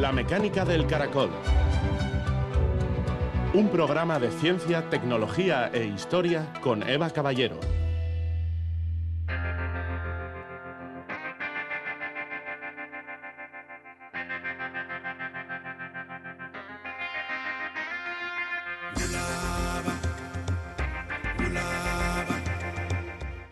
[0.00, 1.28] La mecánica del caracol.
[3.52, 7.60] Un programa de ciencia, tecnología e historia con Eva Caballero.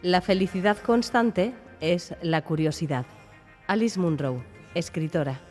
[0.01, 1.52] La felicidad constante
[1.83, 3.05] es la curiosidad.
[3.66, 4.42] Alice Munro,
[4.74, 5.48] escritora.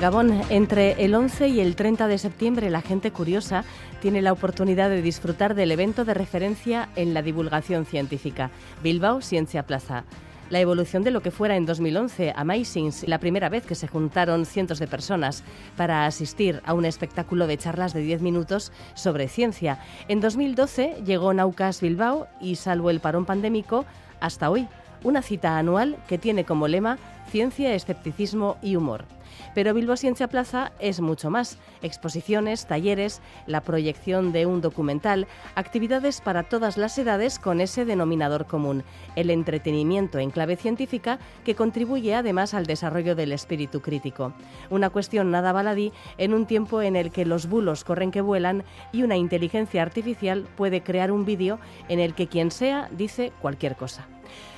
[0.00, 3.64] Gabón, entre el 11 y el 30 de septiembre la gente curiosa
[4.02, 8.50] tiene la oportunidad de disfrutar del evento de referencia en la divulgación científica,
[8.82, 10.04] Bilbao Ciencia Plaza
[10.50, 14.46] la evolución de lo que fuera en 2011 Amazings, la primera vez que se juntaron
[14.46, 15.42] cientos de personas
[15.76, 19.80] para asistir a un espectáculo de charlas de 10 minutos sobre ciencia.
[20.06, 23.86] En 2012 llegó Naucas Bilbao y salvo el parón pandémico,
[24.20, 24.68] hasta hoy,
[25.02, 26.98] una cita anual que tiene como lema
[27.30, 29.15] ciencia, escepticismo y humor.
[29.56, 31.56] Pero Bilbao Ciencia Plaza es mucho más.
[31.80, 38.44] Exposiciones, talleres, la proyección de un documental, actividades para todas las edades con ese denominador
[38.44, 38.84] común,
[39.14, 44.34] el entretenimiento en clave científica que contribuye además al desarrollo del espíritu crítico.
[44.68, 48.62] Una cuestión nada baladí en un tiempo en el que los bulos corren que vuelan
[48.92, 53.74] y una inteligencia artificial puede crear un vídeo en el que quien sea dice cualquier
[53.74, 54.06] cosa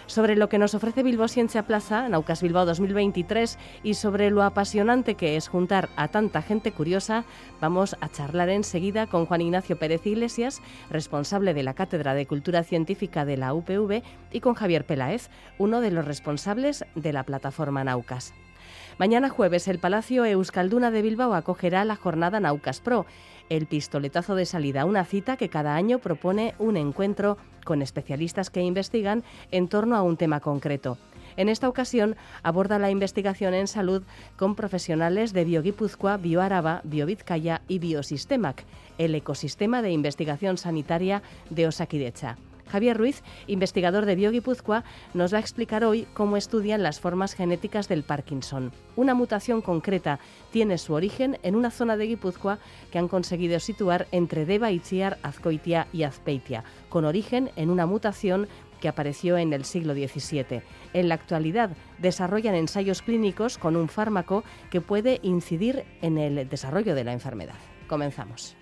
[0.08, 5.14] sobre lo que nos ofrece Bilbao Ciencia Plaza, Naucas Bilbao 2023, y sobre lo apasionante
[5.14, 7.24] que es juntar a tanta gente curiosa,
[7.60, 12.64] vamos a charlar enseguida con Juan Ignacio Pérez Iglesias, responsable de la Cátedra de Cultura
[12.64, 17.84] Científica de la UPV, y con Javier Peláez, uno de los responsables de la plataforma
[17.84, 18.34] Naucas.
[18.98, 23.06] Mañana jueves el Palacio Euskalduna de Bilbao acogerá la jornada Naucas Pro,
[23.48, 28.62] el pistoletazo de salida, una cita que cada año propone un encuentro con especialistas que
[28.62, 30.98] investigan en torno a un tema concreto.
[31.36, 34.02] En esta ocasión aborda la investigación en salud
[34.36, 38.64] con profesionales de BioGuipúzcoa, BioAraba, BioVizcaya y Biosistemac,
[38.98, 42.38] el ecosistema de investigación sanitaria de Osakidecha.
[42.68, 44.84] Javier Ruiz, investigador de BioGuipúzcoa,
[45.14, 48.72] nos va a explicar hoy cómo estudian las formas genéticas del Parkinson.
[48.96, 50.20] Una mutación concreta
[50.50, 52.58] tiene su origen en una zona de Guipúzcoa
[52.90, 58.48] que han conseguido situar entre Deva, Itziar, Azcoitia y Azpeitia, con origen en una mutación
[58.80, 60.62] que apareció en el siglo XVII.
[60.92, 66.94] En la actualidad desarrollan ensayos clínicos con un fármaco que puede incidir en el desarrollo
[66.94, 67.56] de la enfermedad.
[67.88, 68.57] Comenzamos.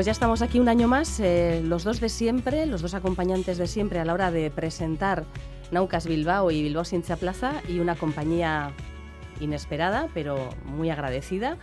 [0.00, 3.58] Pues ya estamos aquí un año más, eh, los dos de siempre, los dos acompañantes
[3.58, 5.26] de siempre a la hora de presentar
[5.72, 8.72] Naucas Bilbao y Bilbao Ciencia Plaza y una compañía
[9.40, 11.58] inesperada, pero muy agradecida,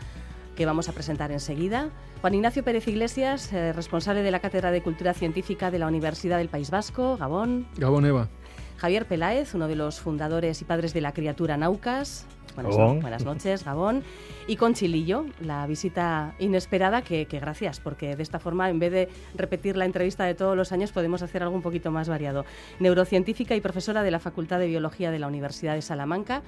[0.55, 1.89] que vamos a presentar enseguida.
[2.21, 6.37] Juan Ignacio Pérez Iglesias, eh, responsable de la Cátedra de Cultura Científica de la Universidad
[6.37, 7.67] del País Vasco, Gabón.
[7.75, 8.29] Gabón Eva.
[8.77, 12.25] Javier Peláez, uno de los fundadores y padres de la criatura Naucas.
[12.55, 14.03] Buenas, noches, Gabón.
[14.47, 19.09] Y con Chilillo, la visita inesperada, que, gracias, porque de esta forma, en vez de
[19.35, 22.45] repetir la entrevista de todos los años, podemos hacer algo un poquito más variado.
[22.79, 26.41] Neurocientífica y profesora de la Facultad de Biología de la Universidad de Salamanca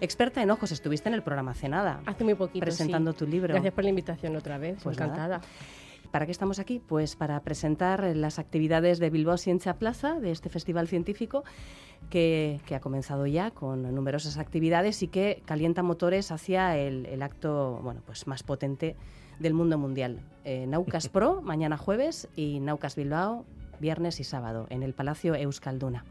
[0.00, 0.72] experta en ojos.
[0.72, 2.00] Estuviste en el programa hace nada.
[2.06, 2.64] Hace muy poquito.
[2.64, 3.52] Presentando tu libro.
[3.52, 4.78] Gracias por la invitación otra vez.
[4.82, 5.42] Pues encantada.
[6.10, 6.80] ¿Para qué estamos aquí?
[6.80, 11.44] Pues para presentar las actividades de Bilbao Ciencia Plaza, de este festival científico,
[12.08, 18.02] que, ha comenzado ya con numerosas actividades y que calienta motores hacia el, acto bueno,
[18.04, 18.96] pues más potente
[19.38, 20.20] del mundo mundial.
[20.44, 23.44] Eh, Naucas Pro, mañana jueves, y Naucas Bilbao,
[23.78, 26.04] viernes y sábado, en el Palacio Euskalduna.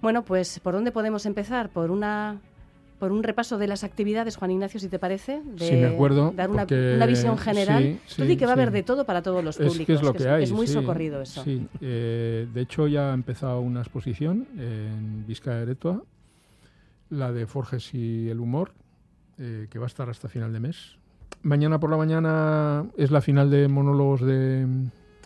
[0.00, 1.68] Bueno, pues ¿por dónde podemos empezar?
[1.68, 2.40] Por una
[2.98, 6.50] por un repaso de las actividades, Juan Ignacio, si te parece, de me acuerdo, dar
[6.50, 7.98] una, visión general.
[8.14, 9.96] Tú di que va a haber de todo para todos los públicos.
[9.96, 11.44] Es, lo que, hay, es muy socorrido eso.
[11.44, 16.02] Sí, eh, de hecho ya ha empezado una exposición en Vizcaya Eretua,
[17.10, 18.72] la de Forges y el humor,
[19.38, 20.96] eh, que va a estar hasta final de mes.
[21.42, 24.66] Mañana por la mañana es la final de monólogos de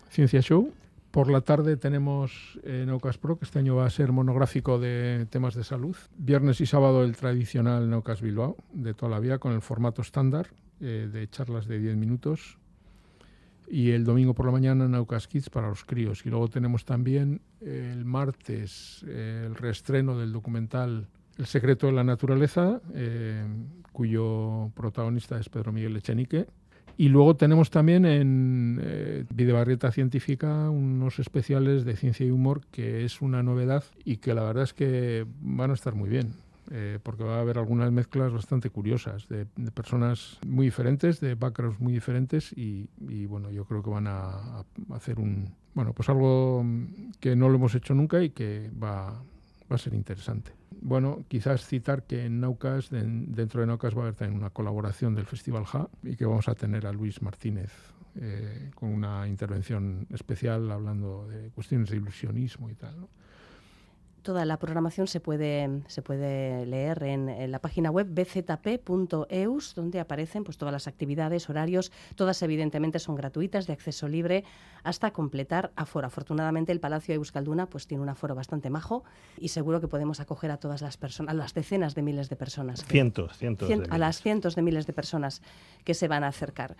[0.09, 0.71] Ciencia Show,
[1.11, 5.55] por la tarde tenemos en Pro, que este año va a ser monográfico de temas
[5.55, 5.95] de salud.
[6.17, 10.47] Viernes y sábado el tradicional Naucas Bilbao, de toda la vida, con el formato estándar
[10.79, 12.57] eh, de charlas de 10 minutos.
[13.67, 16.25] Y el domingo por la mañana Naucas Kids para los críos.
[16.25, 22.81] Y luego tenemos también el martes el reestreno del documental El secreto de la naturaleza,
[22.93, 23.45] eh,
[23.91, 26.47] cuyo protagonista es Pedro Miguel Echenique
[27.01, 33.03] Y luego tenemos también en eh, Videobarrieta Científica unos especiales de ciencia y humor que
[33.03, 36.35] es una novedad y que la verdad es que van a estar muy bien.
[36.69, 41.79] Eh, porque va a haber algunas mezclas bastante curiosas de, personas muy diferentes, de backgrounds
[41.79, 42.87] muy diferentes y,
[43.25, 44.63] bueno, yo creo que van a,
[44.93, 46.63] hacer un, bueno, pues algo
[47.19, 49.23] que no lo hemos hecho nunca y que va,
[49.71, 50.51] va a ser interesante.
[50.81, 55.15] Bueno, quizás citar que en Naucas, dentro de Naucas va a haber también una colaboración
[55.15, 57.71] del Festival Ja y que vamos a tener a Luis Martínez
[58.15, 63.07] eh, con una intervención especial hablando de cuestiones de ilusionismo y tal.
[64.21, 70.43] Toda la programación se puede, se puede leer en, la página web bzp.eus, donde aparecen
[70.43, 74.43] pues, todas las actividades, horarios, todas evidentemente son gratuitas, de acceso libre,
[74.83, 76.07] hasta completar aforo.
[76.07, 79.03] Afortunadamente el Palacio de Euskalduna pues, tiene un aforo bastante majo
[79.37, 82.35] y seguro que podemos acoger a todas las personas, a las decenas de miles de
[82.35, 82.85] personas.
[82.85, 83.69] cientos, cientos.
[83.69, 85.41] de a las cientos de miles de personas
[85.83, 86.77] que se van a acercar.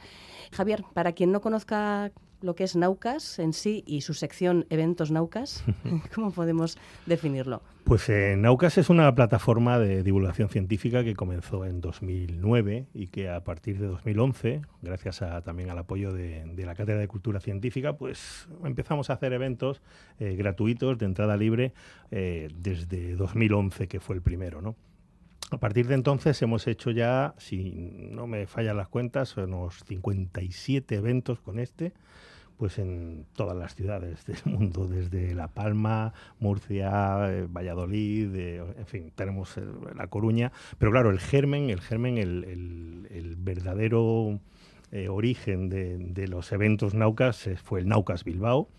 [0.51, 2.11] Javier, para quien no conozca
[2.41, 5.63] lo que es Naucas en sí y su sección Eventos Naucas?
[6.15, 7.61] ¿Cómo podemos definirlo?
[7.83, 13.29] Pues eh, Naucas es una plataforma de divulgación científica que comenzó en 2009 y que
[13.29, 17.97] a partir de 2011, gracias a, también al apoyo de, la Cátedra de Cultura Científica,
[17.97, 19.81] pues empezamos a hacer eventos
[20.19, 21.73] eh, gratuitos de entrada libre
[22.11, 24.75] eh, desde 2011, que fue el primero, ¿no?
[25.51, 30.95] A partir de entonces hemos hecho ya, si no me fallan las cuentas, unos 57
[30.95, 31.91] eventos con este,
[32.61, 38.85] pues en todas las ciudades del mundo, desde La Palma, Murcia, eh, Valladolid, eh, en
[38.85, 39.55] fin, tenemos
[39.95, 44.39] La Coruña, pero claro, el germen, el germen, el, verdadero
[44.91, 48.69] eh, origen de, de, los eventos Naucas fue el Naucas Bilbao,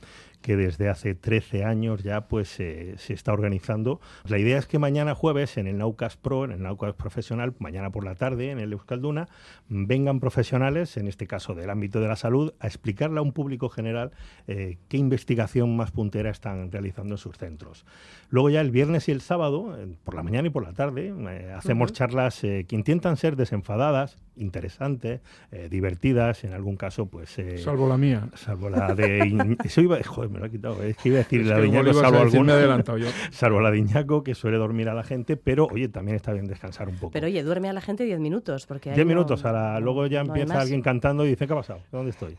[0.43, 4.01] que desde hace 13 años ya pues se está organizando.
[4.27, 7.91] La idea es que mañana jueves en el Naucas Pro, en el Naucas Profesional, mañana
[7.91, 9.29] por la tarde en el Euskalduna,
[9.69, 13.69] vengan profesionales, en este caso del ámbito de la salud, a explicarle a un público
[13.69, 14.13] general
[14.47, 17.85] eh, qué investigación más puntera están realizando en sus centros.
[18.29, 21.53] Luego ya el viernes y el sábado, por la mañana y por la tarde, eh,
[21.57, 25.21] hacemos charlas eh, que intentan ser desenfadadas, interesantes,
[25.69, 27.37] divertidas, en algún caso pues...
[27.63, 28.31] salvo la mía.
[28.35, 29.59] Salvo la de...
[29.63, 30.83] Eso iba, joder, me lo ha quitado.
[30.83, 32.83] Es que iba a decir la Diñaco, salvo alguna.
[32.97, 33.09] Yo.
[33.31, 36.89] Salvo la Diñaco, que suele dormir a la gente, pero oye, también está bien descansar
[36.89, 37.13] un poco.
[37.13, 38.67] Pero oye, duerme a la gente 10 minutos.
[38.67, 39.43] porque 10 minutos,
[39.81, 41.81] luego ya empieza alguien cantando y dice, ¿qué ha pasado?
[41.91, 42.37] ¿Dónde estoy?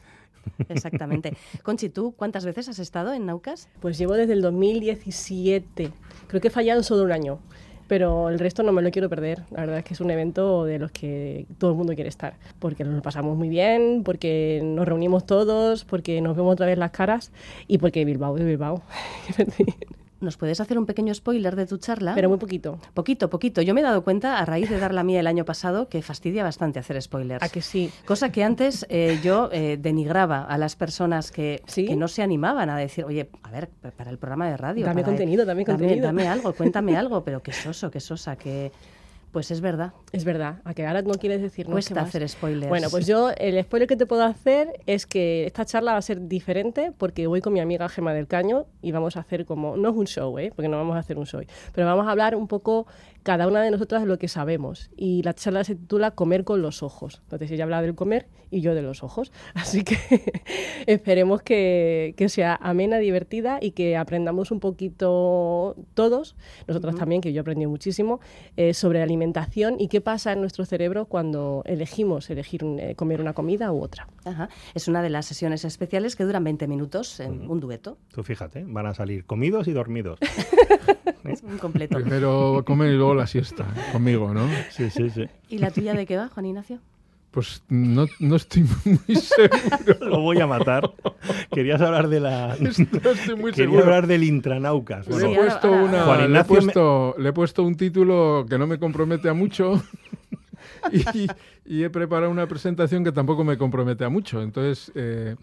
[0.70, 1.34] Exactamente.
[1.62, 3.70] Conchi, ¿tú cuántas veces has estado en Naucas?
[3.80, 5.92] Pues llevo desde el 2017.
[6.28, 7.40] Creo que he fallado solo un año
[7.88, 9.44] pero el resto no me lo quiero perder.
[9.52, 12.36] La verdad es que es un evento de los que todo el mundo quiere estar,
[12.60, 16.78] porque nos lo pasamos muy bien, porque nos reunimos todos, porque nos vemos otra vez
[16.78, 17.32] las caras
[17.68, 18.82] y porque Bilbao es Bilbao.
[20.24, 22.16] ¿Nos puedes hacer un pequeño spoiler de tu charla?
[22.16, 22.80] Pero muy poquito.
[22.94, 23.62] Poquito, poquito.
[23.62, 26.02] Yo me he dado cuenta, a raíz de dar la mía el año pasado, que
[26.02, 27.44] fastidia bastante hacer spoilers.
[27.44, 27.92] ¿A que sí?
[28.06, 32.70] Cosa que antes eh, yo eh, denigraba a las personas que, que, no se animaban
[32.70, 34.86] a decir, oye, a ver, para el programa de radio.
[34.86, 36.06] Dame contenido, dame contenido.
[36.06, 38.72] Dame, algo, cuéntame algo, pero qué soso, qué sosa, que
[39.34, 39.94] pues es verdad.
[40.12, 40.62] Es verdad.
[40.64, 41.74] A que ahora no quieres decir nada.
[41.74, 42.70] Cuesta hacer spoilers.
[42.70, 46.04] Bueno, pues yo el spoiler que te puedo hacer es que esta charla va a
[46.04, 49.76] ser diferente porque voy con mi amiga Gema del Caño y vamos a hacer como,
[49.76, 50.54] no es un show, ¿eh?
[50.56, 51.42] porque no vamos a hacer un show,
[51.74, 52.86] pero vamos a hablar un poco
[53.24, 54.92] cada una de nosotras de lo que sabemos.
[54.96, 57.22] Y la charla se titula Comer con los ojos.
[57.24, 59.32] Entonces ella habla del comer y yo de los ojos.
[59.56, 59.98] Así que
[60.86, 66.36] esperemos que, que, sea amena, divertida y que aprendamos un poquito todos,
[66.68, 68.20] nosotras también, que yo aprendí muchísimo,
[68.58, 69.23] eh, sobre alimentación
[69.80, 74.08] y qué pasa en nuestro cerebro cuando elegimos elegir eh, comer una comida u otra.
[74.26, 74.50] Ajá.
[74.74, 77.98] Es una de las sesiones especiales que duran 20 minutos en un dueto.
[78.14, 80.20] Tú fíjate, van a salir comidos y dormidos.
[81.24, 81.98] es un completo.
[82.00, 84.48] Primero comer y luego la siesta conmigo, ¿no?
[84.72, 85.26] Sí, sí, sí.
[85.50, 86.80] ¿Y la tuya de qué va, Juan Ignacio?
[87.34, 90.08] Pues no, no, estoy muy seguro.
[90.08, 90.92] Lo voy a matar.
[91.52, 92.56] Querías hablar de la.
[92.60, 95.08] No estoy muy Quería hablar del intranaucas.
[95.08, 98.78] le, he puesto una, le, he puesto, le he puesto un título que no me
[98.78, 99.82] compromete a mucho.
[100.92, 101.28] y,
[101.66, 104.40] y, he preparado una presentación que tampoco me compromete a mucho.
[104.44, 105.36] Entonces, eh,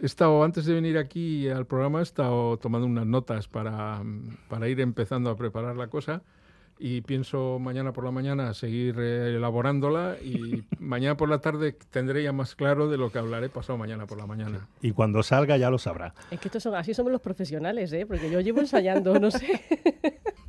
[0.00, 4.02] he estado, antes de venir aquí al programa, he estado tomando unas notas para,
[4.48, 6.22] para ir empezando a preparar la cosa
[6.78, 12.22] y pienso mañana por la mañana seguir eh, elaborándola y mañana por la tarde tendré
[12.22, 14.68] ya más claro de lo que hablaré pasado mañana por la mañana.
[14.80, 16.14] Y cuando salga ya lo sabrá.
[16.30, 18.06] Es que estos son, así somos los profesionales, ¿eh?
[18.06, 19.60] porque yo llevo ensayando, no sé.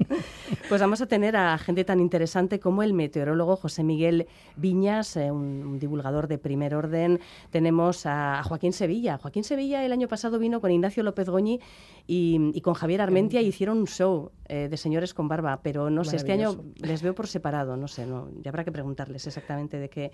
[0.70, 5.32] Pues vamos a tener a gente tan interesante como el meteorólogo José Miguel Viñas, eh,
[5.32, 7.20] un, divulgador de primer orden.
[7.50, 9.18] Tenemos a, Joaquín Sevilla.
[9.18, 11.60] Joaquín Sevilla el año pasado vino con Ignacio López Goñi
[12.06, 16.04] y, con Javier Armentia y hicieron un show eh, de señores con barba, pero no
[16.04, 19.80] sé, este año les veo por separado, no sé, no, ya habrá que preguntarles exactamente
[19.80, 20.12] de qué,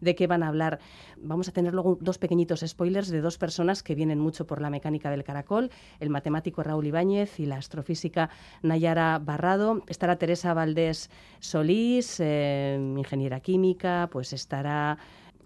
[0.00, 0.78] de qué van a hablar.
[1.16, 4.70] Vamos a tener luego dos pequeñitos spoilers de dos personas que vienen mucho por la
[4.70, 8.30] mecánica del caracol, el matemático Raúl Ibáñez y la astrofísica
[8.62, 14.98] Nayara Barrado estará Teresa Valdés Solís, eh, ingeniera química, pues estará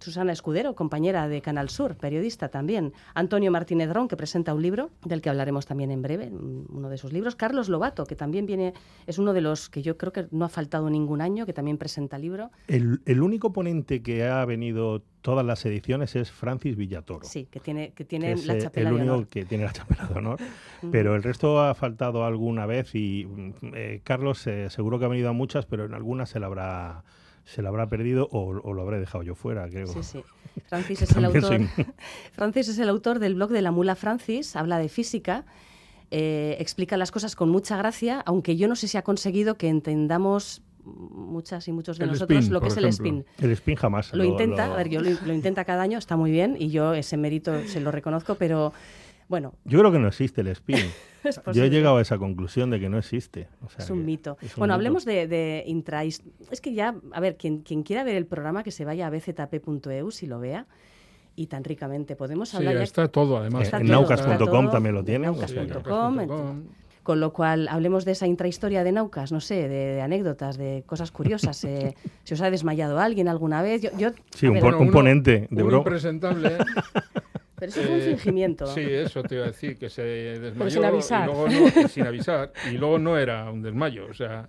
[0.02, 2.92] Susana Escudero, compañera de Canal Sur, periodista también.
[3.14, 6.98] Antonio Martínez Ron, que presenta un libro, del que hablaremos también en breve, uno de
[6.98, 7.36] sus libros.
[7.36, 8.74] Carlos Lobato, que también viene,
[9.06, 11.78] es uno de los que yo creo que no ha faltado ningún año, que también
[11.78, 12.50] presenta libro.
[12.66, 17.24] El, único ponente que ha venido todas las ediciones es Francis Villatoro.
[17.24, 20.40] Sí, que tiene, que tiene la chapela el único que tiene la chapela de honor.
[20.90, 23.28] pero el resto ha faltado alguna vez y
[23.74, 27.04] eh, Carlos eh, seguro que ha venido a muchas, pero en algunas se la habrá
[27.44, 29.86] se lo habrá perdido o, lo habré dejado yo fuera, creo.
[29.86, 30.22] Sí, sí.
[30.66, 31.60] Francis es, el autor,
[32.32, 35.44] Francis es el autor del blog de la mula Francis, habla de física,
[36.10, 39.68] eh, explica las cosas con mucha gracia, aunque yo no sé si ha conseguido que
[39.68, 43.24] entendamos muchas y muchos de nosotros lo que es el spin.
[43.38, 44.12] El spin jamás.
[44.12, 47.16] Lo, intenta, a ver, yo lo, intenta cada año, está muy bien y yo ese
[47.16, 48.72] mérito se lo reconozco, pero
[49.32, 49.54] bueno.
[49.64, 50.76] Yo creo que no existe el spin.
[51.54, 53.48] Yo he llegado a esa conclusión de que no existe.
[53.78, 54.36] es un mito.
[54.58, 56.04] bueno, hablemos de, de intra...
[56.04, 56.20] Es
[56.60, 60.10] que ya, a ver, quien, quien quiera ver el programa, que se vaya a bzp.eu
[60.10, 60.66] si lo vea
[61.34, 62.14] y tan ricamente.
[62.14, 62.76] Podemos hablar.
[62.76, 63.72] Sí, está todo, además.
[63.72, 65.24] en naucas.com también lo tiene.
[65.28, 66.64] Naucas.com.
[67.02, 71.10] con lo cual, hablemos de esa intrahistoria de Naucas, no sé, de, anécdotas, de cosas
[71.10, 71.64] curiosas.
[71.72, 73.80] Eh, ¿Se os ha desmayado alguien alguna vez?
[73.80, 75.78] Yo, sí, un, ponente de bro.
[75.78, 76.58] impresentable.
[77.62, 78.66] Pero eso es un eh, fingimiento.
[78.66, 81.22] Sí, eso te iba a decir, que se desmayó sin avisar.
[81.22, 82.52] Y luego no, sin avisar.
[82.72, 84.08] Y luego no era un desmayo.
[84.10, 84.48] O sea,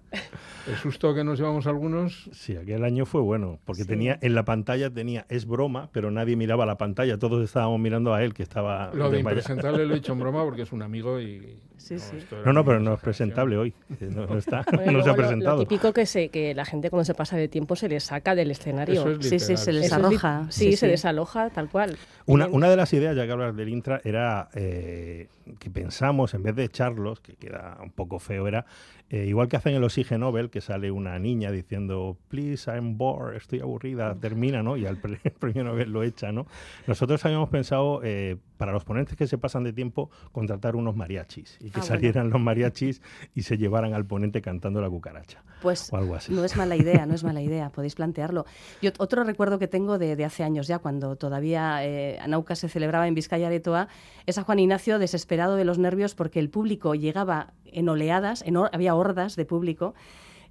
[0.67, 2.27] el susto que nos llevamos algunos.
[2.33, 6.35] Sí, aquel año fue bueno, porque tenía en la pantalla tenía es broma, pero nadie
[6.35, 7.19] miraba la pantalla.
[7.19, 8.89] Todos estábamos mirando a él, que estaba.
[8.95, 11.59] Lo de impresentable lo he dicho en broma porque es un amigo y.
[11.83, 12.17] Sí, sí.
[12.45, 13.73] No, no, pero no es presentable hoy.
[13.99, 15.57] No, está, no se ha presentado.
[15.57, 18.35] Lo, típico que, se, que la gente cuando se pasa de tiempo se le saca
[18.35, 19.21] del escenario.
[19.21, 20.47] sí, sí, se desaloja.
[20.49, 21.97] Sí, se desaloja, tal cual.
[22.25, 25.27] Una, una de las ideas ya que hablas del intra, era eh,
[25.59, 28.65] que pensamos, en vez de echarlos, que queda un poco feo, era
[29.09, 33.35] eh, igual que hacen el Oxygen Nobel, que sale una niña diciendo, please, I'm bored,
[33.35, 34.77] estoy aburrida, termina, ¿no?
[34.77, 34.97] Y al
[35.39, 36.47] premio Nobel lo echa, ¿no?
[36.87, 41.57] Nosotros habíamos pensado, eh, para los ponentes que se pasan de tiempo, contratar unos mariachis
[41.59, 43.01] y que ah, salieran los mariachis
[43.35, 45.43] y se llevaran al ponente cantando la cucaracha.
[45.61, 46.33] Pues o algo así.
[46.33, 48.45] no es mala idea, no es mala idea, podéis plantearlo.
[48.81, 53.07] Yo otro recuerdo que tengo de, hace años ya, cuando todavía eh, Anauca se celebraba
[53.07, 53.89] en Vizcaya de Toa,
[54.25, 58.95] es a Juan Ignacio desesperado de los nervios porque el público llegaba en oleadas, había
[58.95, 59.93] hordas de público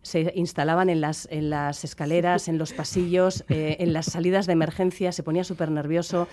[0.02, 4.52] se instalaban en las, en las escaleras, en los pasillos, eh, en las salidas de
[4.52, 6.28] emergencia, se ponía súper nervioso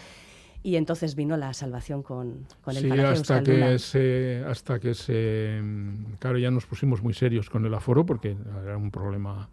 [0.62, 5.62] y entonces vino la salvación con, con el sí, hasta que se hasta que se
[6.20, 9.48] claro ya nos pusimos muy serios con el aforo porque era un problema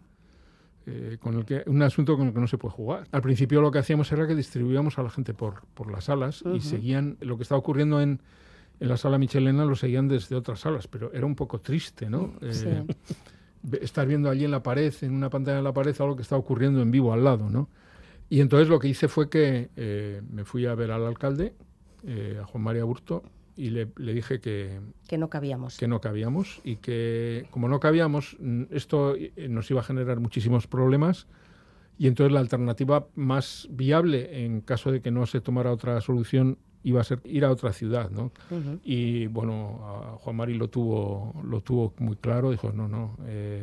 [0.85, 3.07] eh, con el que un asunto con el que no se puede jugar.
[3.11, 6.43] Al principio lo que hacíamos era que distribuíamos a la gente por, por las salas
[6.53, 8.21] y seguían lo que estaba ocurriendo en,
[8.79, 12.33] en la sala Michelena lo seguían desde otras salas pero era un poco triste no
[12.41, 12.85] eh,
[13.81, 16.35] estar viendo allí en la pared en una pantalla en la pared algo que está
[16.37, 17.69] ocurriendo en vivo al lado no
[18.29, 21.53] y entonces lo que hice fue que eh, me fui a ver al alcalde,
[22.05, 23.23] eh, a Juan María Burto,
[23.55, 24.79] y le, dije que...
[25.07, 25.77] Que no cabíamos.
[25.77, 30.19] Que no cabíamos y que como no cabíamos, mm, esto eh, nos iba a generar
[30.19, 31.27] muchísimos problemas
[31.97, 36.59] y entonces la alternativa más viable en caso de que no se tomara otra solución
[36.83, 38.31] iba a ser ir a otra ciudad, ¿no?
[38.83, 43.17] Y bueno, a Juan Mari lo tuvo, lo tuvo muy claro, dijo, no, no,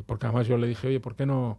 [0.07, 1.59] porque además yo le dije, oye, ¿por qué no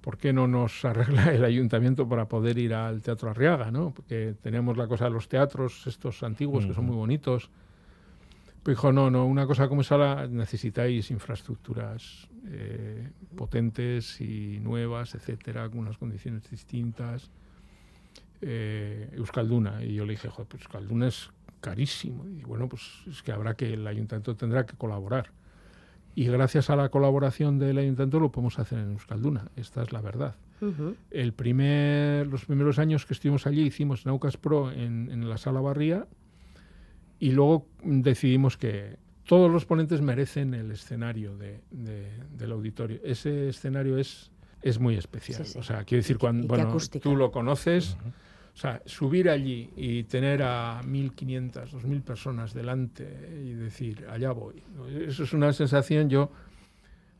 [0.00, 3.70] ¿por qué no nos arregla el ayuntamiento para poder ir al Teatro Arriaga?
[3.70, 3.90] ¿no?
[3.90, 7.50] Porque tenemos la cosa de los teatros, estos antiguos, que son muy bonitos.
[8.62, 15.68] Pero dijo, no, no, una cosa como esa necesitáis infraestructuras eh, potentes y nuevas, etcétera,
[15.68, 17.30] con unas condiciones distintas.
[18.40, 19.84] Eh, Euskalduna.
[19.84, 21.30] Y yo le dije, joder, pues Euskalduna es
[21.60, 22.28] carísimo.
[22.28, 25.30] Y bueno, pues es que habrá que, el ayuntamiento tendrá que colaborar.
[26.14, 29.50] Y gracias a la colaboración del ayuntamiento lo podemos hacer en Euskalduna.
[29.56, 30.36] Esta es la verdad.
[31.12, 36.08] El primer, los primeros años que estuvimos allí hicimos Naucas Pro en, la sala Barría
[37.20, 42.98] y luego decidimos que todos los ponentes merecen el escenario de, del auditorio.
[43.04, 45.44] Ese escenario es, es muy especial.
[45.56, 47.96] O sea, quiero decir, cuando bueno, tú lo conoces.
[48.58, 53.04] O sea, subir allí y tener a 1.500, 2.000 personas delante
[53.40, 54.60] y decir, allá voy.
[55.06, 56.32] Eso es una sensación, yo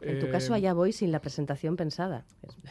[0.00, 2.24] En tu Eh, caso, allá voy sin la presentación pensada.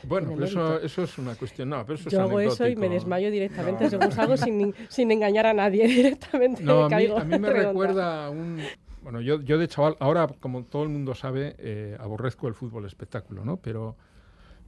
[0.03, 1.69] Bueno, pero eso, eso es una cuestión.
[1.69, 3.89] No, pero eso Yo es hago eso y me desmayo directamente No.
[3.89, 6.61] según salgo sin, sin engañar a nadie directamente.
[6.61, 7.69] No, a mí, a mí me redonda.
[7.69, 8.59] recuerda a un...
[9.01, 12.83] Bueno, yo, yo de chaval, ahora como todo el mundo sabe, eh, aborrezco el fútbol
[12.85, 13.55] espectáculo, ¿no?
[13.55, 13.95] Pero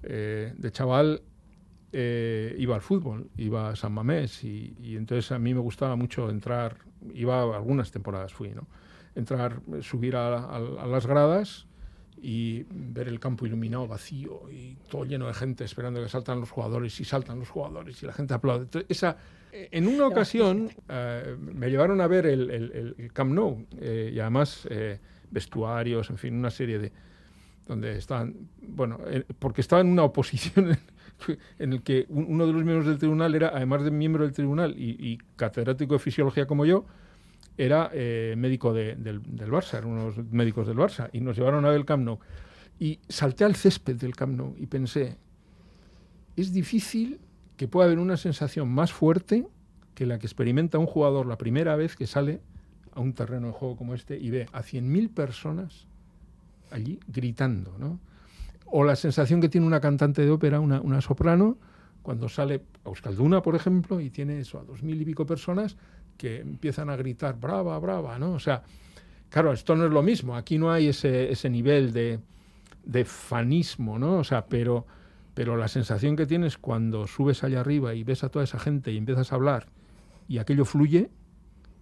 [0.03, 1.21] eh, de chaval
[1.91, 5.95] eh, iba al fútbol, iba a San Mamés y, y entonces a mí me gustaba
[5.95, 6.77] mucho entrar,
[7.13, 8.67] iba algunas temporadas fui, ¿no?
[9.15, 11.65] Entrar, subir a, a- a las gradas
[12.21, 16.51] y ver el campo iluminado vacío y todo lleno de gente esperando que saltan los
[16.51, 18.63] jugadores y saltan los jugadores y la gente aplaude.
[18.63, 19.17] Entonces, esa,
[19.51, 24.11] en una ocasión eh, me llevaron a ver el, el- el- el Camp Nou eh,
[24.13, 24.99] y además eh,
[25.31, 26.91] vestuarios, en fin, una serie de
[27.65, 30.77] donde estaban, bueno, eh, porque estaba en una oposición
[31.59, 34.33] en, el que un- uno de los miembros del tribunal era, además de miembro del
[34.33, 36.85] tribunal y, y catedrático de fisiología como yo,
[37.57, 41.65] era eh, médico de- del, del Barça, eran unos médicos del Barça, y nos llevaron
[41.65, 42.19] a ver el Camp Nou.
[42.79, 45.17] Y salté al césped del Camp Nou y pensé,
[46.37, 47.19] es difícil
[47.57, 49.45] que pueda haber una sensación más fuerte
[49.93, 52.39] que la que experimenta un jugador la primera vez que sale
[52.93, 55.85] a un terreno de juego como este y ve a 100.000 personas
[56.71, 57.99] allí gritando, ¿no?
[58.71, 61.57] O la sensación que tiene una cantante de ópera, una, soprano,
[62.01, 65.77] cuando sale a Euskalduna, por ejemplo, y tiene eso a dos mil y pico personas
[66.17, 68.33] que empiezan a gritar brava, brava, ¿no?
[68.33, 68.63] O sea,
[69.29, 70.35] claro, esto no es lo mismo.
[70.35, 74.17] Aquí no hay ese, nivel de, fanismo, ¿no?
[74.17, 74.85] O sea, pero,
[75.35, 78.97] la sensación que tienes cuando subes allá arriba y ves a toda esa gente y
[78.97, 79.67] empiezas a hablar
[80.27, 81.09] y aquello fluye,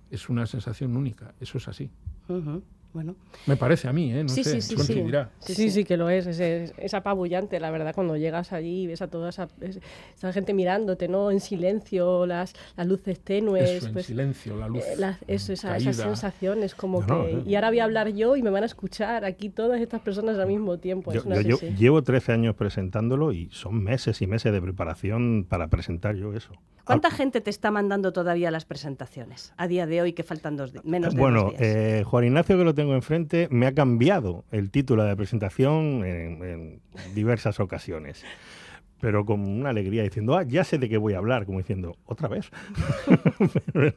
[0.10, 1.34] es una sensación única.
[1.40, 1.92] Eso es así.
[2.98, 4.24] Bueno, Me parece a mí, ¿eh?
[4.24, 5.04] No Sí, sé, sí, sí, sí.
[5.54, 6.26] Sí, sí, que lo es.
[6.26, 9.80] Es, es- es apabullante, la verdad, cuando llegas allí y ves a toda esa, es-
[10.16, 11.30] esa gente mirándote, ¿no?
[11.30, 13.70] En silencio, las, las luces tenues.
[13.70, 14.84] Eso, en pues, silencio, la luz.
[14.84, 17.34] eh, las- eso, esa- esas sensaciones como No, no, que...
[17.34, 17.44] no.
[17.46, 20.40] Y ahora voy a hablar yo y me van a escuchar aquí todas estas personas
[20.40, 21.14] al mismo tiempo.
[21.14, 21.68] Yo, es una yo sí.
[21.78, 26.52] llevo 13 años presentándolo y son meses y meses de preparación para presentar yo eso.
[26.88, 30.74] ¿Cuánta gente te está mandando todavía las presentaciones a día de hoy que faltan dos
[30.74, 31.62] di- menos de bueno, dos días?
[31.62, 36.44] eh, Juan Ignacio, que lo tengo enfrente, me ha cambiado el título de presentación en,
[36.44, 36.82] en
[37.14, 38.24] diversas ocasiones.
[39.00, 41.96] Pero con una alegría diciendo, ah, ya sé de qué voy a hablar, como diciendo,
[42.08, 42.50] ¿otra vez?
[43.74, 43.94] Pero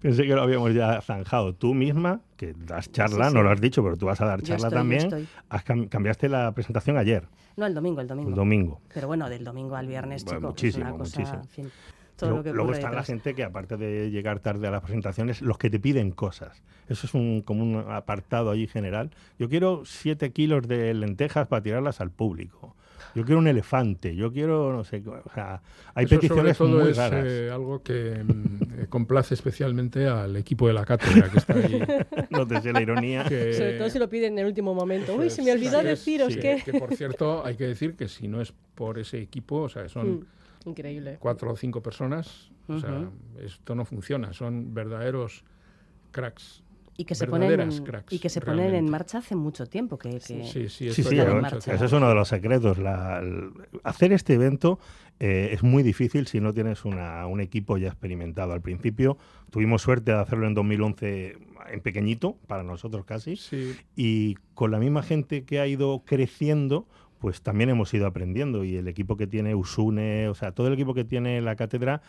[0.00, 1.54] pensé que lo habíamos ya zanjado.
[1.54, 4.42] Tú misma, que das charla, Sí, no lo has dicho, pero tú vas a dar
[4.42, 5.28] charla estoy, también.
[5.48, 8.28] Has cam- cambiaste la presentación ayer, No, el domingo, el domingo.
[8.30, 8.80] el domingo.
[8.92, 11.42] Pero bueno, del domingo al viernes, Bueno, chico, muchísimo, es una cosa, muchísimo.
[11.42, 11.70] en fin,
[12.16, 13.06] todo Luego- lo que luego está la detrás.
[13.06, 16.62] gente que aparte de llegar tarde a las presentaciones, los que te piden cosas.
[16.88, 19.10] Eso es un, como un apartado allí general.
[19.38, 22.74] Yo quiero siete kilos de lentejas para tirarlas al público.
[23.14, 24.14] Yo quiero un elefante.
[24.14, 25.60] Yo quiero, no sé, o sea,
[25.94, 27.24] hay Eso peticiones sobre todo muy es raras.
[27.26, 31.82] eh, algo que mm, eh, complace especialmente al equipo de la cátedra que está ahí.
[32.30, 33.24] No te sé la ironía.
[33.24, 35.14] que- Sobre todo si lo piden en el último momento.
[35.16, 36.62] Uy, se me olvidó deciros sí, que...
[36.64, 39.88] que por cierto hay que decir que si no es por ese equipo, o sea,
[39.88, 40.20] son Mm,
[40.66, 41.16] Increíble.
[41.20, 43.08] cuatro o cinco personas, o sea,
[43.40, 45.44] esto no funciona, son verdaderos
[46.10, 46.62] cracks.
[46.98, 47.50] Y que se ponen,
[47.84, 49.98] cracks, y que se ponen en marcha hace mucho tiempo.
[49.98, 52.78] Que, que- Sí, sí, Sí, sí, ese es uno de los secretos.
[52.78, 53.50] La- el-
[53.84, 54.78] hacer este evento
[55.20, 58.52] eh, es muy difícil si no tienes una- un equipo ya experimentado.
[58.54, 59.16] Al principio
[59.50, 61.36] tuvimos suerte de hacerlo en 2011
[61.70, 66.86] en pequeñito, para nosotros casi, Sí, y con la misma gente que ha ido creciendo,
[67.18, 68.64] pues también hemos ido aprendiendo.
[68.64, 72.02] Y el equipo que tiene Usune, o sea, todo el equipo que tiene la cátedra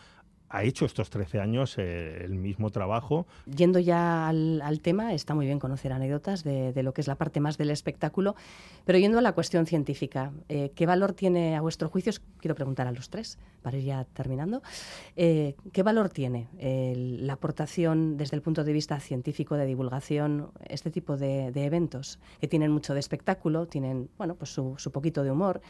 [0.49, 3.27] ha hecho estos 13 años eh, el mismo trabajo.
[3.45, 7.07] Yendo ya al, al tema, está muy bien conocer anécdotas de, de lo que es
[7.07, 8.35] la parte más del espectáculo,
[8.85, 12.11] pero yendo a la cuestión científica, eh, ¿qué valor tiene a vuestro juicio?
[12.11, 14.61] Os quiero preguntar a los tres, para ir ya terminando,
[15.15, 20.91] eh, ¿qué valor tiene la aportación desde el punto de vista científico de divulgación, este
[20.91, 25.23] tipo de, de eventos que tienen mucho de espectáculo, tienen bueno, pues su, su poquito
[25.23, 25.61] de humor?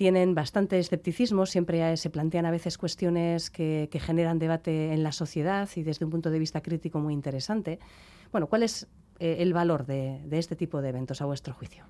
[0.00, 5.12] Tienen bastante escepticismo, siempre se plantean a veces cuestiones que, que generan debate en la
[5.12, 7.78] sociedad y desde un punto de vista crítico muy interesante.
[8.32, 11.84] Bueno, ¿cuál es eh, el valor de, de este tipo de eventos a vuestro juicio?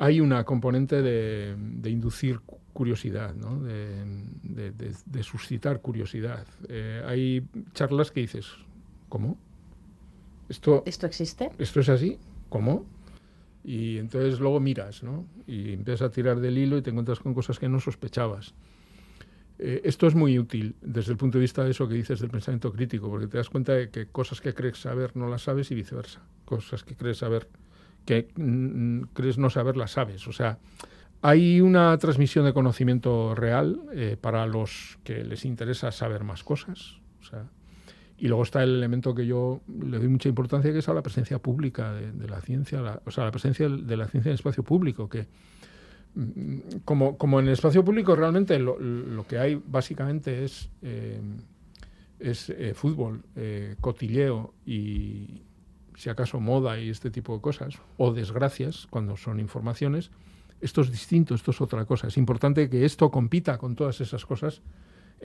[0.00, 3.60] hay una componente de, de inducir cu- curiosidad, ¿no?
[3.60, 4.04] de,
[4.42, 6.44] de- de- de suscitar curiosidad.
[6.68, 8.46] Eh, hay charlas que dices,
[9.08, 9.36] ¿cómo?
[10.48, 11.52] ¿Esto, ¿Esto existe?
[11.58, 12.18] ¿Esto es así?
[12.48, 12.84] ¿Cómo?
[13.64, 15.26] Y entonces luego miras, ¿no?
[15.46, 18.54] Y empiezas a tirar del hilo y te encuentras con cosas que no sospechabas.
[19.58, 22.30] Eh, esto es muy útil desde el punto de vista de eso que dices del
[22.30, 25.70] pensamiento crítico, porque te das cuenta de que cosas que crees saber no las sabes
[25.70, 26.20] y viceversa.
[26.44, 27.48] Cosas que crees saber,
[28.04, 30.28] que mm, crees no saber las sabes.
[30.28, 30.58] O sea,
[31.22, 36.98] hay una transmisión de conocimiento real eh, para los que les interesa saber más cosas.
[37.22, 37.48] O sea,
[38.24, 41.02] Y luego está el elemento que yo le doy mucha importancia, que es a la
[41.02, 44.62] presencia pública de, la ciencia, o sea, la presencia de la ciencia en el espacio
[44.62, 45.26] público, que
[46.14, 51.20] mm, como, como en el espacio público realmente lo, que hay básicamente es, eh,
[52.18, 55.42] es eh, fútbol, eh, cotilleo y,
[55.94, 60.10] si acaso, moda y este tipo de cosas, o desgracias, cuando son informaciones,
[60.62, 62.06] esto es distinto, esto es otra cosa.
[62.06, 64.62] Es importante que esto compita con todas esas cosas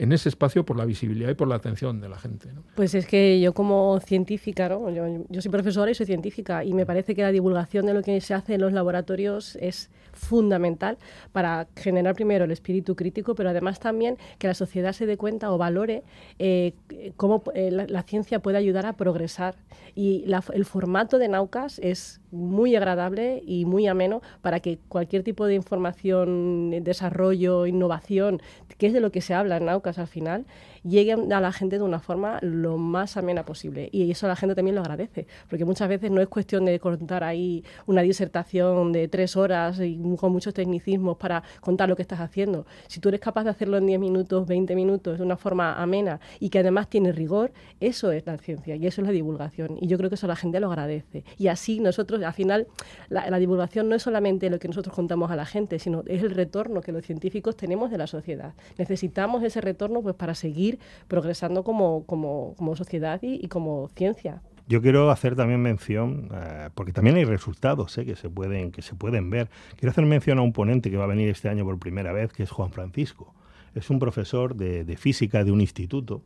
[0.00, 2.48] en ese espacio por la visibilidad y por la atención de la gente.
[2.74, 4.88] Pues es que yo como científica, ¿no?
[4.88, 8.02] yo, yo, soy profesora y soy científica y me parece que la divulgación de lo
[8.02, 10.98] que se hace en los laboratorios es fundamental
[11.32, 15.52] para generar primero el espíritu crítico, pero además también que la sociedad se dé cuenta
[15.52, 16.02] o valore
[16.38, 16.74] eh,
[17.16, 19.56] cómo eh, la, ciencia puede ayudar a progresar.
[19.94, 25.46] Y el formato de Naucas es muy agradable y muy ameno para que cualquier tipo
[25.46, 28.40] de información, desarrollo, innovación,
[28.78, 30.46] que es de lo que se habla en Naucas al final,
[30.82, 33.88] llegue a la gente de una forma lo más amena posible.
[33.92, 37.24] Y eso la gente también lo agradece, porque muchas veces no es cuestión de contar
[37.24, 42.20] ahí una disertación de tres horas y con muchos tecnicismos para contar lo que estás
[42.20, 42.66] haciendo.
[42.86, 46.20] Si tú eres capaz de hacerlo en 10 minutos, 20 minutos, de una forma amena
[46.38, 49.76] y que además tiene rigor, eso es la ciencia y eso es la divulgación.
[49.80, 51.24] Y yo creo que eso la gente lo agradece.
[51.38, 52.66] Y así nosotros, al final,
[53.08, 56.22] la, la divulgación no es solamente lo que nosotros contamos a la gente, sino es
[56.22, 58.54] el retorno que los científicos tenemos de la sociedad.
[58.78, 60.69] Necesitamos ese retorno pues para seguir
[61.08, 64.42] progresando como, como, como sociedad y, como ciencia.
[64.68, 68.82] Yo quiero hacer también mención, eh, porque también hay resultados eh, que, se pueden, que
[68.82, 69.50] se pueden ver.
[69.76, 72.32] Quiero hacer mención a un ponente que va a venir este año por primera vez,
[72.32, 73.34] que es Juan Francisco.
[73.74, 76.22] Es un profesor de, de física de un instituto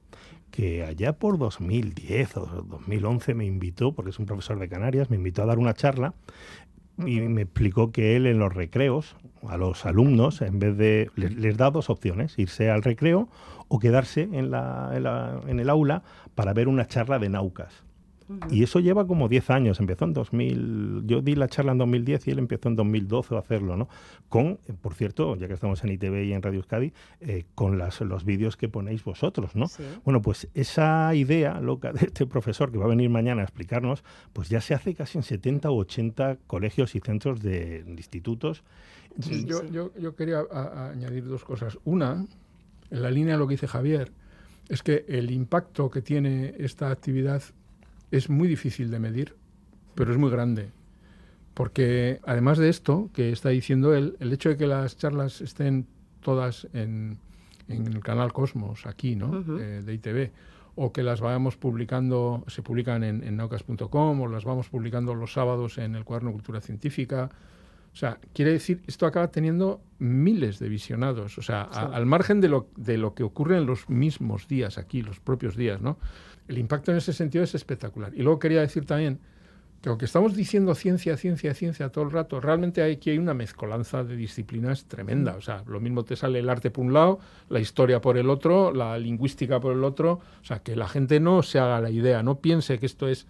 [0.51, 5.17] que allá por 2010 o 2011 me invitó, porque es un profesor de Canarias, me
[5.17, 6.15] invitó a dar una charla
[6.99, 9.17] y me explicó que él en los recreos,
[9.49, 11.11] a los alumnos, en vez de.
[11.17, 13.29] les, da dos opciones: irse al recreo
[13.69, 16.03] o quedarse en, la, en, el aula
[16.35, 17.85] para ver una charla de Naucas.
[18.51, 22.29] Y eso lleva como 10 años, empezó en 2000, yo di la charla en 2010
[22.29, 23.89] y él empezó en 2012 a hacerlo, ¿no?
[24.29, 28.01] Con, por cierto, ya que estamos en ITV y en Radio Euskadi, eh, con las,
[28.01, 29.67] los vídeos que ponéis vosotros, ¿no?
[30.05, 34.05] Bueno, pues esa idea loca de este profesor que va a venir mañana a explicarnos,
[34.33, 38.65] pues ya se hace casi en 70 u 80 colegios y centros de, institutos.
[39.17, 40.43] yo, yo, yo, quería
[40.93, 41.79] añadir dos cosas.
[41.85, 42.27] Una,
[42.91, 44.13] en la línea de lo que dice Javier,
[44.69, 47.43] es que el impacto que tiene esta actividad
[48.11, 49.35] es muy difícil de medir,
[49.95, 50.71] pero es muy grande.
[51.55, 55.87] Porque además de esto que está diciendo él, el hecho de que las charlas estén
[56.21, 57.19] todas en,
[57.69, 59.45] el canal Cosmos, aquí, ¿no?
[59.59, 60.31] Eh, de ITV,
[60.75, 65.33] o que las vayamos publicando, se publican en, en naucas.com, o las vamos publicando los
[65.33, 67.31] sábados en el cuaderno Cultura Científica,
[67.95, 72.49] o sea, quiere decir, esto acaba teniendo miles de visionados, o sea, al margen de
[72.49, 75.97] lo, de lo que ocurre en los mismos días aquí, los propios días, ¿no?
[76.49, 78.13] El impacto en ese sentido es espectacular.
[78.15, 79.21] Y luego quería decir también
[79.81, 84.03] que aunque estamos diciendo ciencia, ciencia, ciencia todo el rato, realmente aquí hay una mezcolanza
[84.03, 85.37] de disciplinas tremenda.
[85.37, 87.19] O sea, lo mismo te sale el arte por un lado,
[87.51, 90.21] la historia por el otro, la lingüística por el otro.
[90.41, 93.27] O sea, que la gente no se haga la idea, no piense que esto es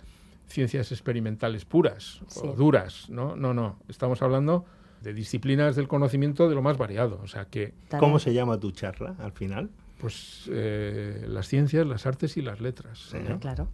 [0.47, 3.35] ciencias experimentales puras o duras, ¿no?
[3.35, 4.65] No, no, estamos hablando
[5.03, 7.75] de disciplinas del conocimiento de lo más variado, o sea que...
[7.99, 9.71] ¿Cómo se llama tu charla al final?
[9.99, 13.11] Pues eh, las ciencias, las artes y las letras.
[13.41, 13.69] Claro.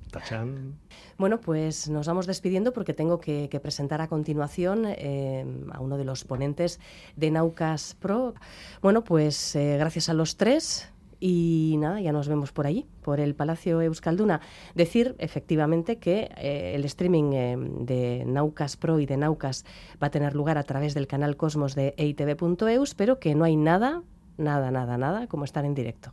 [1.19, 6.05] Bueno, pues nos vamos despidiendo porque tengo que, presentar a continuación eh, a uno de
[6.05, 6.79] los ponentes
[7.17, 8.35] de Naucas Pro.
[8.83, 13.21] Bueno, pues eh, gracias a los tres y nada, ya nos vemos por allí, por
[13.21, 14.41] el Palacio Euskalduna.
[14.75, 19.67] Decir efectivamente que eh, el streaming eh, de Naucas Pro y de Naucas
[20.03, 23.57] va a tener lugar a través del canal Cosmos de eitv.eus, pero que no hay
[23.57, 24.03] nada,
[24.41, 26.13] nada, nada, nada como estar en directo.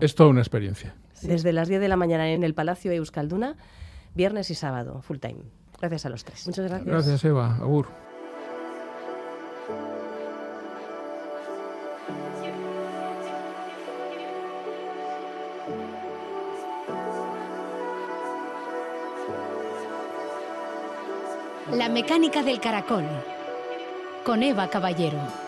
[0.00, 0.94] Es toda una experiencia.
[1.22, 3.56] Desde las 10 de la mañana en el Palacio Euskalduna,
[4.14, 5.40] viernes y sábado, full time.
[5.80, 6.46] Gracias a los tres.
[6.46, 6.86] Muchas gracias.
[6.86, 7.56] Gracias, Eva.
[7.56, 7.86] Agur.
[21.72, 23.04] La mecánica del caracol.
[24.24, 25.43] Con Eva Caballero.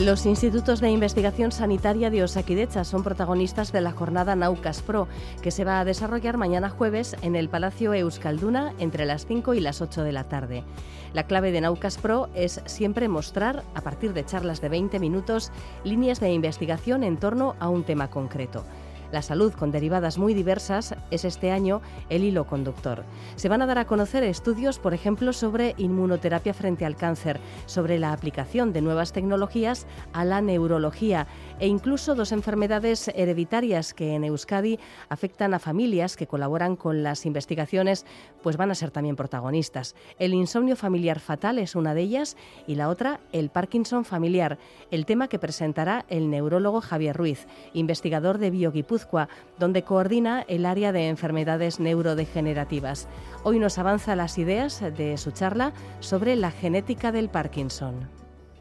[0.00, 5.06] Los institutos de investigación sanitaria de Osakidecha son protagonistas de la jornada Naucas Pro,
[5.40, 9.60] que se va a desarrollar mañana jueves en el Palacio Euskalduna entre las 5 y
[9.60, 10.64] las 8 de la tarde.
[11.12, 15.52] La clave de Naucas Pro es siempre mostrar, a partir de charlas de 20 minutos,
[15.84, 18.64] líneas de investigación en torno a un tema concreto.
[19.12, 23.04] La salud con derivadas muy diversas es este año el hilo conductor.
[23.36, 27.98] Se van a dar a conocer estudios, por ejemplo, sobre inmunoterapia frente al cáncer, sobre
[27.98, 31.26] la aplicación de nuevas tecnologías a la neurología
[31.60, 37.26] e incluso dos enfermedades hereditarias que en Euskadi afectan a familias que colaboran con las
[37.26, 38.06] investigaciones,
[38.42, 39.94] pues van a ser también protagonistas.
[40.18, 42.36] El insomnio familiar fatal es una de ellas
[42.66, 44.58] y la otra, el Parkinson familiar,
[44.90, 48.50] el tema que presentará el neurólogo Javier Ruiz, investigador de
[48.94, 49.28] Bioguipúzcoa,
[49.58, 53.08] donde coordina el área de enfermedades neurodegenerativas.
[53.42, 58.08] Hoy nos avanza las ideas de su charla sobre la genética del Parkinson.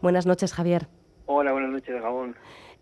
[0.02, 0.88] Buenas noches, Javier.
[1.26, 2.36] Hola, buenas noches, Gabón.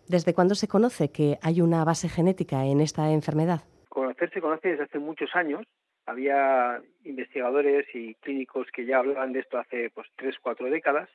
[0.08, 3.62] ¿Desde cuándo se conoce que hay una base genética en esta enfermedad?
[3.90, 5.62] Conocer se conoce desde hace muchos años.
[6.06, 11.10] Había investigadores y clínicos que ya hablaban de esto hace pues tres, cuatro décadas.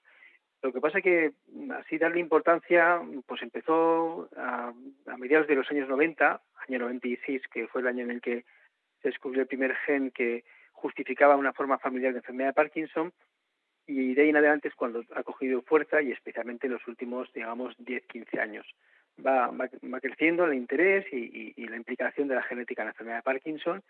[0.66, 1.33] Lo que pasa es que
[1.79, 4.72] así darle importancia, pues empezó a,
[5.16, 8.44] mediados de los años 90, año 96, que fue el año en el que
[9.00, 13.12] se descubrió el primer gen que justificaba una forma familiar de enfermedad de Parkinson
[13.87, 17.33] y de ahí en adelante es cuando ha cogido fuerza y especialmente en los últimos,
[17.33, 18.66] digamos, 10, 15 años.
[19.24, 19.52] Va,
[20.00, 23.85] creciendo el interés y, la implicación de la genética en la enfermedad de Parkinson,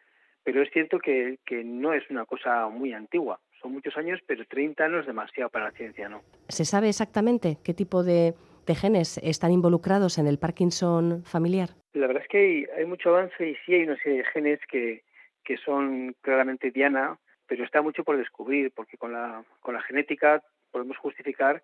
[0.44, 3.40] pero es cierto que no es una cosa muy antigua.
[3.60, 6.22] Son muchos años, pero 30 años es demasiado para la ciencia, ¿no?
[6.48, 8.34] ¿Se sabe exactamente qué tipo de,
[8.66, 11.70] de genes están involucrados en el Parkinson familiar?
[11.94, 14.60] La verdad es que hay, hay mucho avance y sí hay una serie de genes
[14.68, 15.02] que,
[15.44, 20.42] que son claramente diana pero está mucho por descubrir, porque con la, con la genética
[20.70, 21.62] podemos justificar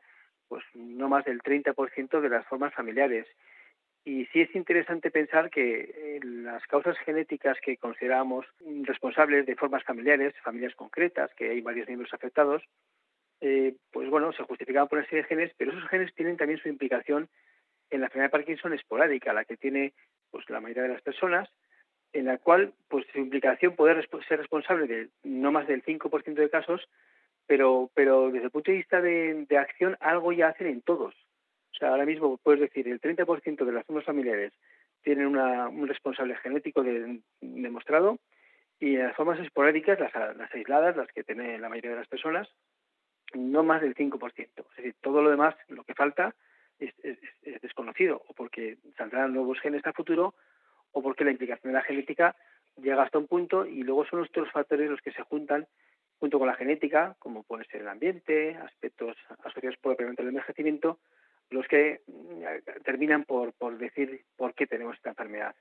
[0.48, 3.26] pues no más del 30% de las formas familiares.
[4.04, 8.46] Y sí es interesante pensar que eh, las causas genéticas que consideramos
[8.82, 12.62] responsables de formas familiares, familias concretas, que hay varios miembros afectados,
[13.40, 16.60] eh, pues bueno, se justifican por una serie de genes, pero esos genes tienen también
[16.60, 17.28] su implicación
[17.90, 19.92] en la enfermedad de Parkinson esporádica, la que tiene
[20.30, 21.48] pues la mayoría de las personas,
[22.12, 26.50] en la cual pues su implicación puede ser responsable de no más del 5% de
[26.50, 26.88] casos,
[27.46, 31.14] pero, pero desde el punto de vista de, acción algo ya hacen en todos.
[31.72, 34.52] O sea, ahora mismo puedes decir el 30% de las formas familiares
[35.02, 36.84] tienen un responsable genético
[37.40, 38.18] demostrado
[38.78, 42.48] y en las formas esporádicas, las, aisladas, las que tiene la mayoría de las personas,
[43.34, 44.38] no más del 5%.
[44.38, 46.34] Es decir, todo lo demás, lo que falta,
[46.78, 46.92] es
[47.62, 50.34] desconocido o porque saldrán nuevos genes a futuro
[50.92, 52.36] o porque la implicación de la genética
[52.76, 55.66] llega hasta un punto y luego son otros factores los que se juntan
[56.18, 60.98] junto con la genética, como puede ser el ambiente, aspectos asociados propiamente al envejecimiento,
[61.52, 65.54] los que mm, terminan por, por decir por qué tenemos esta enfermedad.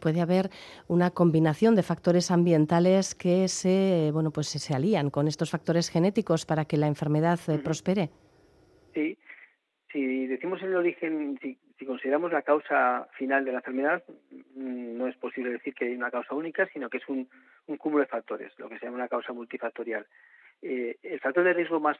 [0.00, 0.48] Puede haber
[0.88, 6.46] una combinación de factores ambientales que se, bueno, pues se alían con estos factores genéticos
[6.46, 8.08] para que la enfermedad eh, prospere.
[8.94, 9.18] Sí,
[9.92, 15.06] si decimos el origen, si si consideramos la causa final de la enfermedad, mm, no
[15.06, 17.26] es posible decir que hay una causa única, sino que es un,
[17.78, 20.06] cúmulo de factores, lo que se llama una causa multifactorial.
[20.60, 21.96] Eh, el factor de riesgo más,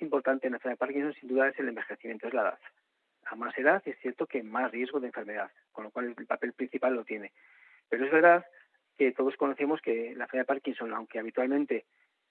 [0.00, 2.58] importante en la enfermedad de Parkinson, sin duda, es el envejecimiento, es la edad.
[3.26, 6.54] A más edad es cierto que más riesgo de enfermedad, con lo cual el papel
[6.54, 7.32] principal lo tiene.
[7.90, 8.46] Pero es verdad
[8.96, 11.84] que todos conocemos que la enfermedad de Parkinson, aunque habitualmente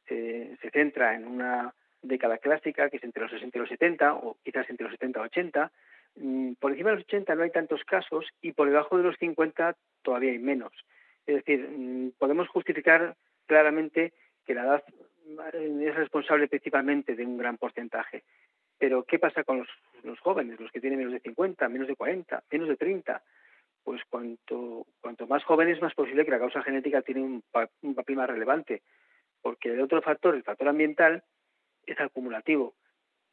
[0.08, 4.14] se, se centra en una década clásica, que es entre los 60 y los 70,
[4.16, 5.97] o quizás entre los 70 y 80, Mm,
[6.60, 9.76] por encima de los 80 no hay tantos casos y por debajo de los 50
[10.02, 10.72] todavía hay menos.
[11.26, 14.14] Es decir, mm, podemos justificar claramente
[14.46, 14.84] que la edad
[15.26, 18.24] mm, es responsable principalmente de un gran porcentaje.
[18.80, 19.66] Pero, ¿qué pasa con
[20.04, 23.24] los, jóvenes, los que tienen menos de 50, menos de 40, menos de 30?
[23.84, 27.44] Pues cuanto, cuanto más jóvenes, más posible que la causa genética tiene un,
[27.82, 28.84] un papel más relevante.
[29.42, 31.24] Porque el otro factor, el factor ambiental,
[31.86, 32.76] es acumulativo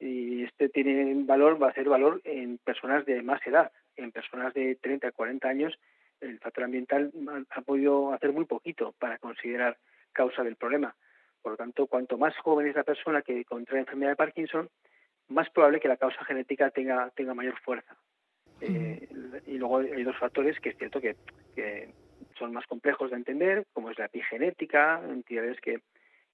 [0.04, 4.52] y este tiene valor, va a ser valor en personas de más edad, en personas
[4.52, 5.78] de 30, 40 años,
[6.20, 7.10] el factor ambiental
[7.50, 9.78] ha, podido hacer muy poquito para considerar
[10.12, 10.94] causa del problema.
[11.40, 14.68] Por lo tanto, cuanto más joven es la persona que contrae enfermedad de Parkinson,
[15.28, 17.96] más probable que la causa genética tenga, tenga mayor fuerza.
[18.60, 19.08] Eh,
[19.46, 21.16] y luego hay dos factores que es cierto que,
[21.54, 21.88] que
[22.38, 25.80] son más complejos de entender, como es la epigenética, entidades que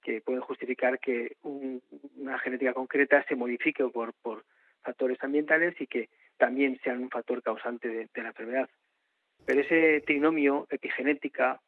[0.02, 4.44] que pueden justificar que una genética concreta se modifique por, por
[4.82, 8.68] factores ambientales y que también sean un factor causante de, la enfermedad.
[9.44, 11.60] Pero ese trinomio epigenética,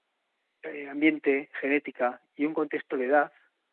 [0.63, 3.33] eh, ambiente, genética y un contexto de edad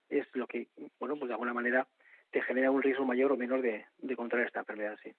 [0.10, 0.68] es lo que,
[1.00, 1.88] bueno, pues de alguna manera
[2.32, 4.98] te genera un riesgo mayor o menor de, de contraer esta enfermedad.
[5.04, 5.14] Sí.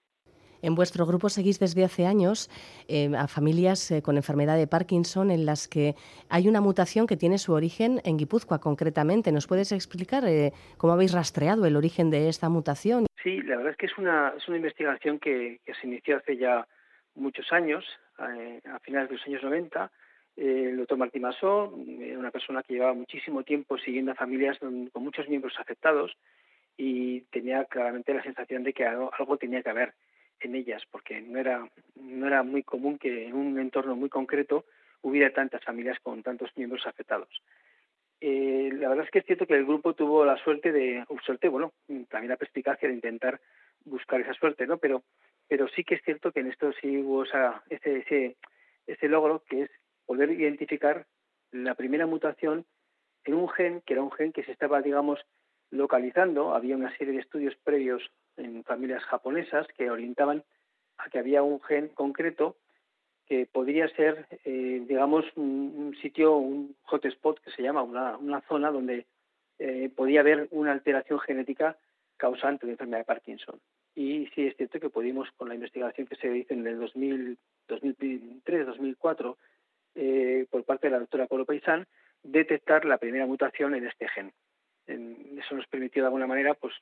[0.63, 2.51] En vuestro grupo seguís desde hace años
[2.89, 5.95] eh, a familias eh, con enfermedad de Parkinson en las que
[6.29, 9.33] hay una mutación que tiene su origen en Guipúzcoa concretamente.
[9.33, 13.07] ¿Nos puedes explicar eh, cómo habéis rastreado el origen de esta mutación?
[13.23, 16.67] Sí, la verdad es que es una, es una investigación que, se inició hace ya
[17.15, 17.85] muchos años,
[18.19, 19.91] eh, a finales de los años 90.
[20.37, 25.03] Eh, el doctor Martí Masó una persona que llevaba muchísimo tiempo siguiendo a familias con
[25.03, 26.17] muchos miembros afectados
[26.77, 29.93] y tenía claramente la sensación de que algo, tenía que haber
[30.41, 34.65] en ellas, porque no era, no era muy común que en un entorno muy concreto
[35.03, 37.29] hubiera tantas familias con tantos miembros afectados.
[38.21, 41.49] Eh, la verdad es que es cierto que el grupo tuvo la suerte de, suerte,
[41.49, 41.73] bueno,
[42.09, 43.41] también la perspicacia de intentar
[43.85, 44.77] buscar esa suerte, ¿no?
[44.77, 45.03] Pero,
[45.49, 48.37] pero sí que es cierto que en esto sí hubo ese, ese,
[48.87, 49.71] ese logro que es
[50.05, 51.07] poder identificar
[51.51, 52.67] la primera mutación
[53.25, 55.21] en un gen que era un gen que se estaba, digamos,
[55.71, 56.55] localizando.
[56.55, 58.03] Había una serie de estudios previos
[58.37, 60.43] en familias japonesas que orientaban
[60.99, 62.57] a que había un gen concreto
[63.27, 68.73] que podría ser, eh, digamos, un, sitio, un hotspot que se llama, una, una zona
[68.73, 69.07] donde
[69.61, 71.77] eh, podía haber una alteración genética
[72.17, 73.61] causante de enfermedad de Parkinson.
[73.95, 77.39] Y sí es cierto que pudimos, con la investigación que se hizo en el 2000,
[77.69, 79.37] 2003-2004
[79.95, 81.87] eh, por parte de la doctora Colo Paisán,
[82.23, 84.33] detectar la primera mutación en este gen.
[84.91, 86.75] eso nos permitió de alguna manera pues,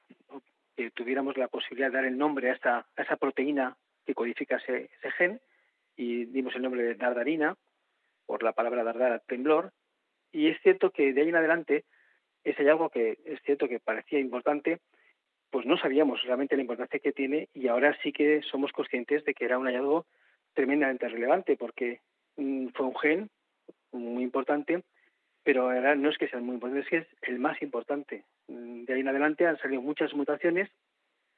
[0.76, 4.56] que tuviéramos la posibilidad de dar el nombre a, esta, a esa proteína que codifica
[4.56, 5.40] ese, gen
[5.96, 7.56] y dimos el nombre de dardarina,
[8.26, 9.72] por la palabra dardar, temblor,
[10.32, 11.84] y es cierto que de ahí en adelante
[12.44, 14.80] ese hallazgo que es cierto que parecía importante,
[15.50, 19.34] pues no sabíamos realmente la importancia que tiene y ahora sí que somos conscientes de
[19.34, 20.06] que era un hallazgo
[20.54, 22.00] tremendamente relevante porque
[22.36, 23.30] mm, fue un gen
[23.92, 24.82] muy importante,
[25.48, 28.22] pero no es que sea muy importante, es que es el más importante.
[28.48, 30.68] Mm, de ahí en adelante han salido muchas mutaciones,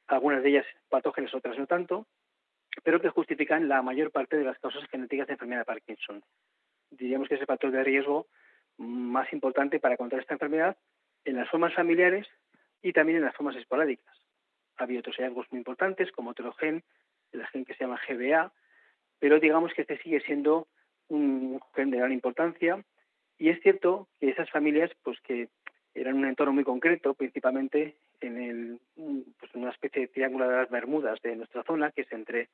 [0.08, 2.08] algunas de ellas patógenas, otras no tanto,
[2.82, 6.24] pero que justifican la mayor parte de las causas genéticas de enfermedad de Parkinson.
[6.90, 8.26] Diríamos que es el factor de riesgo
[8.78, 10.76] más importante para contraer esta enfermedad
[11.24, 12.26] en las formas familiares
[12.82, 14.12] y también en las formas esporádicas.
[14.78, 16.82] Ha habido otros hallazgos muy importantes, como otro gen,
[17.30, 18.52] el gen que se llama GBA,
[19.20, 20.66] pero digamos que este sigue siendo
[21.06, 22.84] un gen de gran importancia.
[23.40, 25.48] Y es cierto que esas familias, pues que
[25.94, 28.80] eran un entorno muy concreto, principalmente en el,
[29.38, 32.50] pues una especie de triángulo de las Bermudas de nuestra zona, que es entre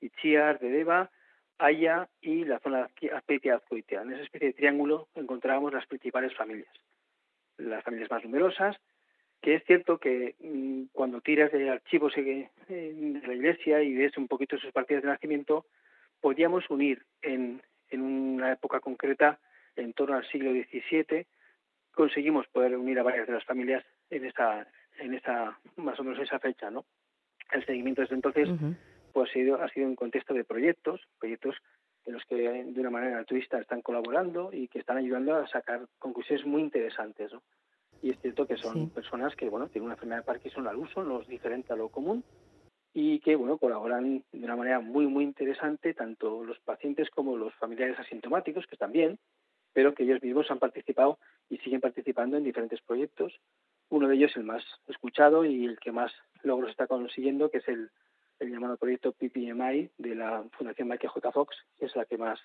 [0.00, 1.10] Ichiar, Dedeva,
[1.58, 4.02] Haya y la zona Azpeitia Azcoitia.
[4.02, 6.72] En esa especie de triángulo encontrábamos las principales familias,
[7.56, 8.76] las familias más numerosas,
[9.42, 14.28] que es cierto que mm, cuando tiras de archivos de la iglesia y ves un
[14.28, 15.66] poquito sus partidas de nacimiento,
[16.20, 19.40] podíamos unir en, en una época concreta,
[19.78, 21.26] en torno al siglo XVII,
[21.92, 24.66] conseguimos poder unir a varias de las familias en esa,
[24.98, 26.84] en esa, más o menos esa fecha, ¿no?
[27.52, 28.48] El seguimiento desde entonces,
[29.12, 31.56] pues ha sido, ha sido un contexto de proyectos, proyectos
[32.04, 35.86] en los que de una manera altruista están colaborando y que están ayudando a sacar
[35.98, 37.42] conclusiones muy interesantes, ¿no?
[38.00, 41.02] Y es cierto que son personas que, bueno, tienen una enfermedad de Parkinson al uso,
[41.02, 42.22] no es diferente a lo común,
[42.94, 47.54] y que, bueno, colaboran de una manera muy, muy interesante, tanto los pacientes como los
[47.54, 49.18] familiares asintomáticos, que también,
[49.78, 53.32] pero que ellos mismos han participado y siguen participando en diferentes proyectos.
[53.90, 56.10] Uno de ellos, el más escuchado y el que más
[56.42, 57.88] logros está consiguiendo, que es el,
[58.40, 61.30] llamado proyecto PPMI de la Fundación Michael J.
[61.30, 62.40] Fox, que es la que más,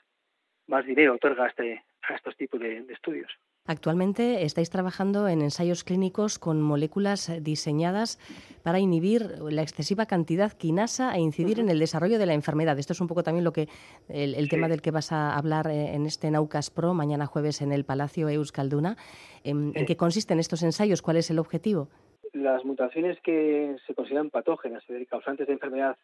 [0.67, 3.31] más dinero otorga a, este, a estos tipos de estudios.
[3.65, 8.19] Actualmente estáis trabajando en ensayos clínicos con moléculas diseñadas
[8.61, 12.77] para inhibir la excesiva cantidad quinasa e incidir en el desarrollo de la enfermedad.
[12.77, 13.69] Esto es un poco también lo que
[14.09, 17.85] el, tema del que vas a hablar en este Naucas Pro mañana jueves en el
[17.85, 18.97] Palacio Euskalduna.
[19.45, 21.01] ¿En, ¿En qué consisten estos ensayos?
[21.01, 21.87] ¿Cuál es el objetivo?
[22.33, 25.95] Las mutaciones que se consideran patógenas, y causantes de enfermedad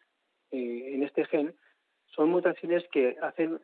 [0.50, 1.54] eh, en este gen,
[2.06, 3.60] son mutaciones que hacen,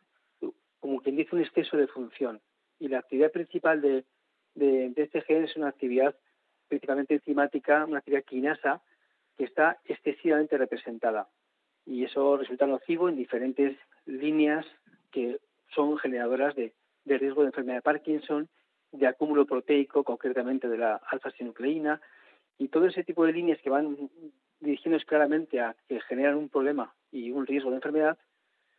[0.86, 2.40] como quien dice, un exceso de función.
[2.78, 4.04] Y la actividad principal de,
[4.94, 6.14] este gen es una actividad
[6.68, 8.82] principalmente enzimática, una actividad quinasa
[9.36, 11.28] que está excesivamente representada.
[11.86, 14.64] Y eso resulta nocivo en diferentes líneas
[15.10, 15.40] que
[15.74, 16.72] son generadoras de,
[17.04, 18.48] riesgo de enfermedad de Parkinson,
[18.92, 22.00] de acúmulo proteico, concretamente de la alfa-sinucleína,
[22.58, 24.08] y todo ese tipo de líneas que van
[24.60, 28.16] dirigiéndose claramente a que generan un problema y un riesgo de enfermedad,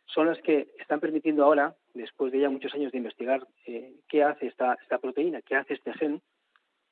[0.08, 4.22] son las que están permitiendo ahora, después de ya muchos años de investigar eh, qué
[4.22, 6.20] hace esta, proteína, qué hace este gen,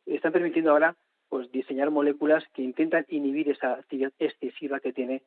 [0.04, 0.94] están permitiendo ahora
[1.28, 5.22] pues diseñar moléculas que intentan inhibir esa actividad excesiva que tiene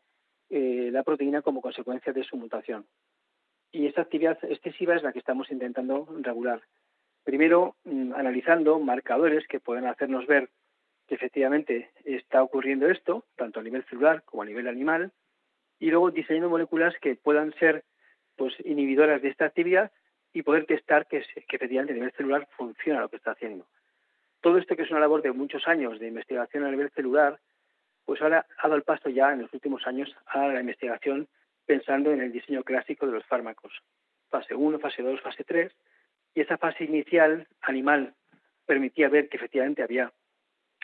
[0.50, 2.86] eh, la proteína como consecuencia de su mutación.
[3.72, 6.62] Y esta actividad excesiva es la que estamos intentando regular.
[7.24, 10.50] Primero, mm, analizando marcadores que pueden hacernos ver
[11.08, 15.12] que efectivamente está ocurriendo esto, tanto a nivel celular como a nivel animal,
[15.80, 17.84] y luego diseñando moléculas que puedan ser
[18.36, 19.92] pues inhibidoras de esta actividad
[20.34, 23.66] y poder testar que, que efectivamente a nivel celular funciona lo que está haciendo.
[24.42, 27.40] Todo esto que es una labor de muchos años de investigación a nivel celular,
[28.06, 31.28] pues ahora ha dado el paso ya en los últimos años a la investigación
[31.66, 33.74] pensando en el diseño clásico de los fármacos.
[34.30, 35.72] Fase 1, fase 2, fase 3.
[36.36, 38.14] Y esa fase inicial animal
[38.66, 40.12] permitía ver que efectivamente había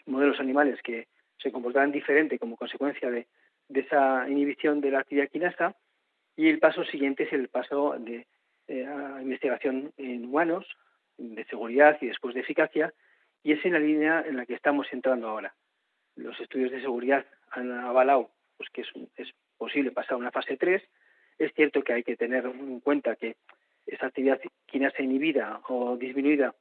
[0.06, 1.08] modelos animales que
[1.38, 3.28] se comportaban diferente como consecuencia de,
[3.74, 5.76] esa inhibición de la actividad quinasa.
[6.36, 8.28] Y el paso siguiente es el paso de
[8.68, 8.88] eh,
[9.22, 10.66] investigación en humanos,
[11.18, 12.94] de seguridad y después de eficacia,
[13.44, 15.56] y es en la línea en la que estamos entrando ahora.
[16.16, 20.58] Los estudios de seguridad han avalado pues, que es, es posible pasar a una fase
[20.58, 20.82] 3.
[21.38, 23.36] Es cierto que hay que tener en cuenta que
[23.86, 26.56] esa actividad quinasa inhibida o disminuida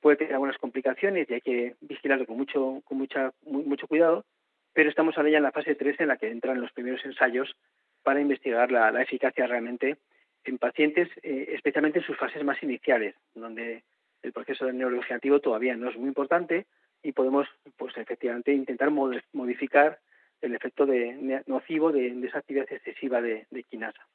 [0.00, 4.24] puede tener algunas complicaciones y hay que vigilarlo con mucho, con mucha, mucho cuidado,
[4.72, 7.56] pero estamos ahora ya en la fase 3 en la que entran los primeros ensayos
[8.02, 9.96] para investigar la, eficacia realmente
[10.44, 13.82] en pacientes, eh, especialmente en sus fases más iniciales, donde
[14.22, 16.66] el proceso neurodegenerativo todavía no es muy importante
[17.02, 19.98] y podemos, pues efectivamente, intentar modificar
[20.40, 24.06] el efecto de, nocivo de, esa actividad excesiva de, quinasa.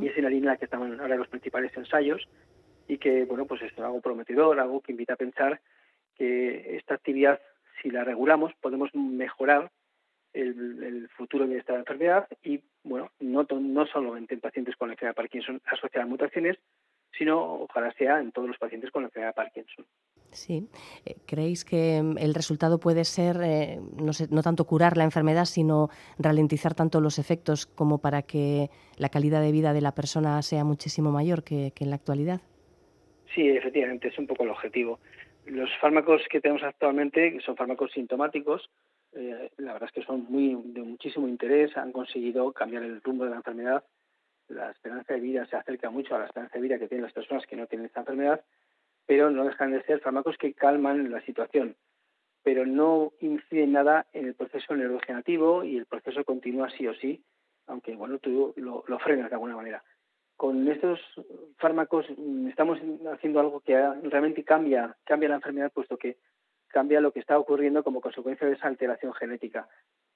[0.00, 2.26] Y es en la línea en la que están ahora los principales ensayos
[2.88, 5.60] y que, bueno, pues es algo prometedor, algo que invita a pensar
[6.14, 7.40] que esta actividad,
[7.86, 9.70] si la regulamos, podemos mejorar
[10.32, 15.12] el, futuro de esta enfermedad y, bueno, no, no solamente en pacientes con la enfermedad
[15.12, 16.58] de Parkinson asociada a mutaciones,
[17.16, 19.86] sino ojalá sea en todos los pacientes con la enfermedad de Parkinson.
[20.32, 20.68] Sí.
[21.04, 25.44] Eh, ¿Creéis que mm, el resultado puede ser eh, no, no, tanto curar la enfermedad,
[25.44, 28.68] sino ralentizar tanto los efectos como para que
[28.98, 32.40] la calidad de vida de la persona sea muchísimo mayor que en la actualidad?
[33.32, 34.98] Sí, efectivamente, es un poco el objetivo.
[35.46, 38.68] Los fármacos que tenemos actualmente, son fármacos sintomáticos,
[39.12, 43.24] eh, la verdad es que son muy de muchísimo interés, han conseguido cambiar el rumbo
[43.24, 43.84] de la enfermedad.
[44.48, 47.12] La esperanza de vida se acerca mucho a la esperanza de vida que tienen las
[47.12, 48.44] personas que no tienen esta enfermedad,
[49.06, 51.76] pero no dejan de ser fármacos que calman la situación,
[52.42, 57.22] pero no inciden nada en el proceso neurodegenerativo y el proceso continúa sí o sí,
[57.68, 59.84] aunque bueno, tú lo frenas de alguna manera
[60.36, 61.00] con estos
[61.58, 62.78] fármacos mm, estamos
[63.12, 66.16] haciendo algo que realmente cambia, cambia la enfermedad, puesto que
[66.68, 69.68] cambia lo que está ocurriendo como consecuencia de esa alteración genética.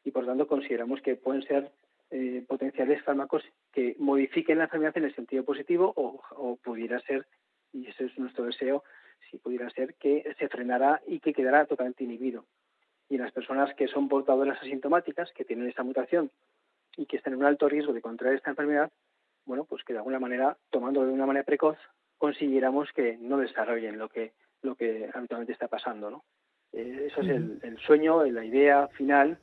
[0.05, 1.71] Y por tanto consideramos que pueden ser
[2.11, 3.43] eh, potenciales fármacos
[3.73, 7.27] que modifiquen la enfermedad en el sentido positivo o, pudiera ser,
[7.73, 8.83] y ese es nuestro deseo,
[9.31, 12.47] si pudiera ser que se frenara y que quedara totalmente inhibido.
[13.09, 16.31] Y las personas que son portadoras asintomáticas, que tienen esta mutación
[16.97, 18.91] y que están en un alto riesgo de contraer esta enfermedad,
[19.45, 21.79] bueno, pues que de alguna manera, tomándolo de una manera precoz,
[22.19, 24.33] consiguiéramos que no desarrollen lo que,
[24.63, 26.25] lo que habitualmente está pasando, ¿no?
[26.73, 29.39] Eh, eso es el, sueño, la idea final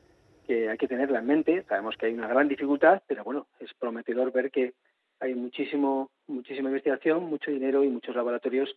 [0.45, 1.66] que hay que tenerla en mente.
[1.68, 4.74] Sabemos que hay una gran dificultad, pero bueno, es prometedor ver que
[5.20, 8.76] hay muchísimo, muchísima investigación, mucho dinero y muchos laboratorios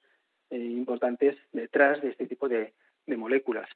[0.51, 2.73] eh, importantes detrás de este tipo de,
[3.07, 3.69] moléculas.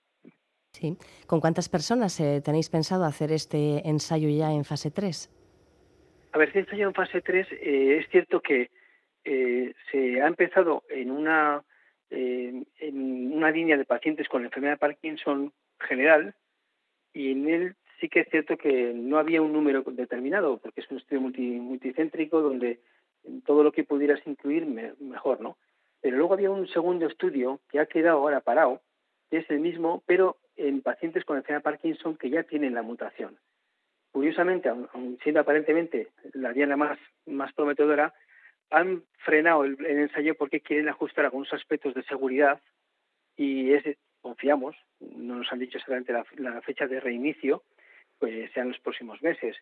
[0.72, 0.97] Sí.
[1.26, 5.28] ¿Con cuántas personas eh, tenéis pensado hacer este ensayo ya en fase 3?
[6.35, 8.68] A ver, si ya en fase 3, eh, es cierto que
[9.22, 11.62] eh, se ha empezado en una,
[12.11, 16.35] eh, en una línea de pacientes con la enfermedad de Parkinson general
[17.12, 20.91] y en él sí que es cierto que no había un número determinado, porque es
[20.91, 22.80] un estudio multicéntrico donde
[23.47, 25.57] todo lo que pudieras incluir mejor, ¿no?
[26.01, 28.82] Pero luego había un segundo estudio que ha quedado ahora parado,
[29.30, 32.82] que es el mismo, pero en pacientes con enfermedad de Parkinson que ya tienen la
[32.82, 33.39] mutación
[34.14, 36.96] curiosamente, aun, siendo aparentemente la diana más,
[37.26, 38.14] más prometedora,
[38.70, 42.60] han frenado el, ensayo porque quieren ajustar algunos aspectos de seguridad
[43.36, 43.72] y
[44.20, 47.64] confiamos, no nos han dicho exactamente la, fecha de reinicio,
[48.20, 49.56] pues sean los próximos meses.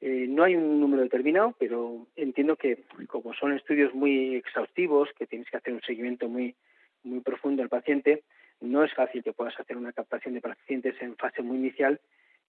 [0.00, 5.26] Eh, no hay un número determinado, pero entiendo que como son estudios muy exhaustivos, que
[5.26, 6.56] tienes que hacer un seguimiento muy,
[7.02, 8.24] muy profundo al paciente,
[8.62, 12.00] no es fácil que puedas hacer una captación de pacientes en fase muy inicial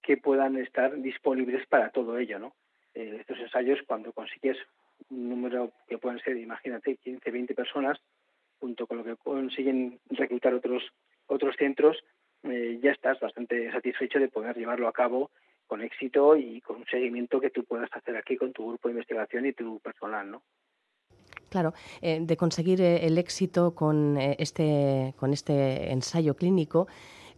[0.02, 2.54] que puedan estar disponibles para todo ello, ¿no?
[2.94, 4.58] Eh, estos ensayos, cuando consigues
[5.10, 8.00] un número que pueden ser, imagínate, 15, 20 personas,
[8.60, 10.84] junto con lo que consiguen reclutar otros
[11.28, 11.98] otros centros,
[12.44, 15.30] eh, ya estás bastante satisfecho de poder llevarlo a cabo
[15.68, 18.94] con éxito y con un seguimiento que tú puedas hacer aquí con tu grupo de
[18.94, 20.42] investigación y tu personal, ¿no?
[21.50, 26.88] Claro, eh, de conseguir el éxito con este, con este ensayo clínico,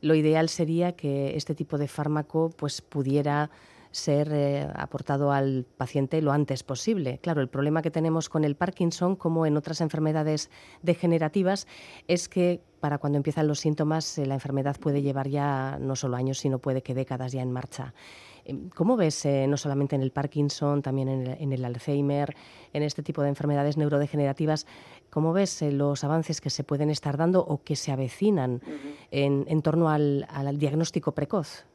[0.01, 3.49] lo ideal sería que este tipo de fármaco pues, pudiera
[3.91, 7.19] ser eh, aportado al paciente lo antes posible.
[7.21, 10.49] Claro, el problema que tenemos con el Parkinson, como en otras enfermedades
[10.81, 11.67] degenerativas,
[12.07, 16.15] es que para cuando empiezan los síntomas eh, la enfermedad puede llevar ya no solo
[16.15, 17.93] años, sino puede que décadas ya en marcha.
[18.45, 22.33] Em, ¿Cómo ves, eh, no solamente en el Parkinson, también en el, Alzheimer,
[22.73, 24.67] en este tipo de enfermedades neurodegenerativas,
[25.09, 28.61] cómo ves los avances que se pueden estar dando o que se avecinan
[29.11, 31.65] en, torno al diagnóstico precoz?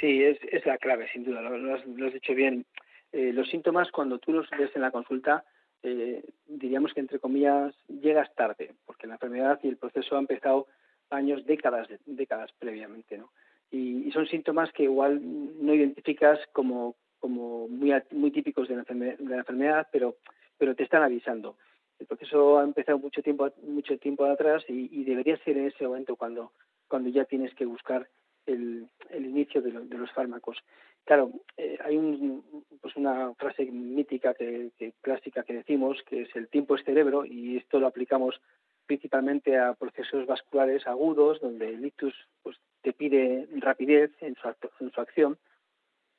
[0.00, 2.66] Sí, es, es la clave, sin duda, lo, has, dicho bien.
[3.12, 5.44] Eh, los síntomas, cuando tú los ves en la consulta,
[5.82, 10.66] eh, diríamos que entre comillas llegas tarde, porque la enfermedad y el proceso ha empezado
[11.10, 13.30] años, décadas, décadas previamente, ¿no?
[13.74, 15.20] Y, son síntomas que igual
[15.60, 20.16] no identificas como, como muy, muy típicos de la, enfermedad, de la enfermedad, pero,
[20.56, 21.56] pero te están avisando.
[21.98, 26.14] El proceso ha empezado mucho tiempo, mucho tiempo atrás y, debería ser en ese momento
[26.14, 26.52] cuando,
[26.86, 28.08] cuando ya tienes que buscar
[28.46, 30.58] el, el inicio de, de, los fármacos.
[31.04, 32.44] Claro, eh, hay un,
[32.80, 34.70] pues una frase mítica que,
[35.00, 38.40] clásica que decimos que es el tiempo es cerebro y esto lo aplicamos
[38.86, 44.48] principalmente a procesos vasculares agudos donde el ictus pues, te pide rapidez en su,
[44.80, 45.38] en su acción.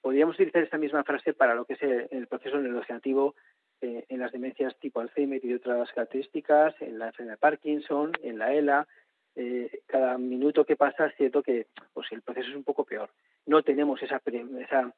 [0.01, 3.35] Podríamos utilizar esta misma frase para lo que es el, proceso neurodegenerativo
[3.81, 8.37] eh, en las demencias tipo Alzheimer y otras características, en la enfermedad de Parkinson, en
[8.37, 8.87] la ELA,
[9.35, 13.09] eh, cada minuto que pasa es cierto que pues el proceso es un poco peor.
[13.45, 14.21] No tenemos esa
[14.59, 14.93] esa,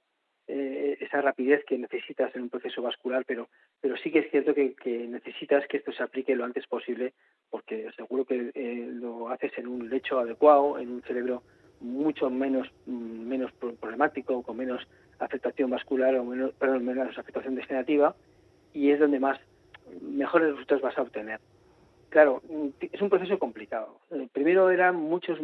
[0.47, 3.49] eh, esa rapidez que necesitas en un proceso vascular, pero
[3.81, 4.75] pero sí que es cierto que,
[5.07, 7.13] necesitas que esto se aplique lo antes posible,
[7.49, 11.43] porque seguro que eh, lo haces en un lecho adecuado, en un cerebro
[11.79, 14.87] mucho menos menos problemático, con menos
[15.19, 18.15] afectación vascular o menos, perdón, menos afectación degenerativa,
[18.73, 19.39] y es donde más
[20.01, 21.39] mejores resultados vas a obtener.
[22.09, 22.41] Claro,
[22.79, 23.99] es un proceso complicado.
[24.11, 25.39] Eh, primero eran muchos,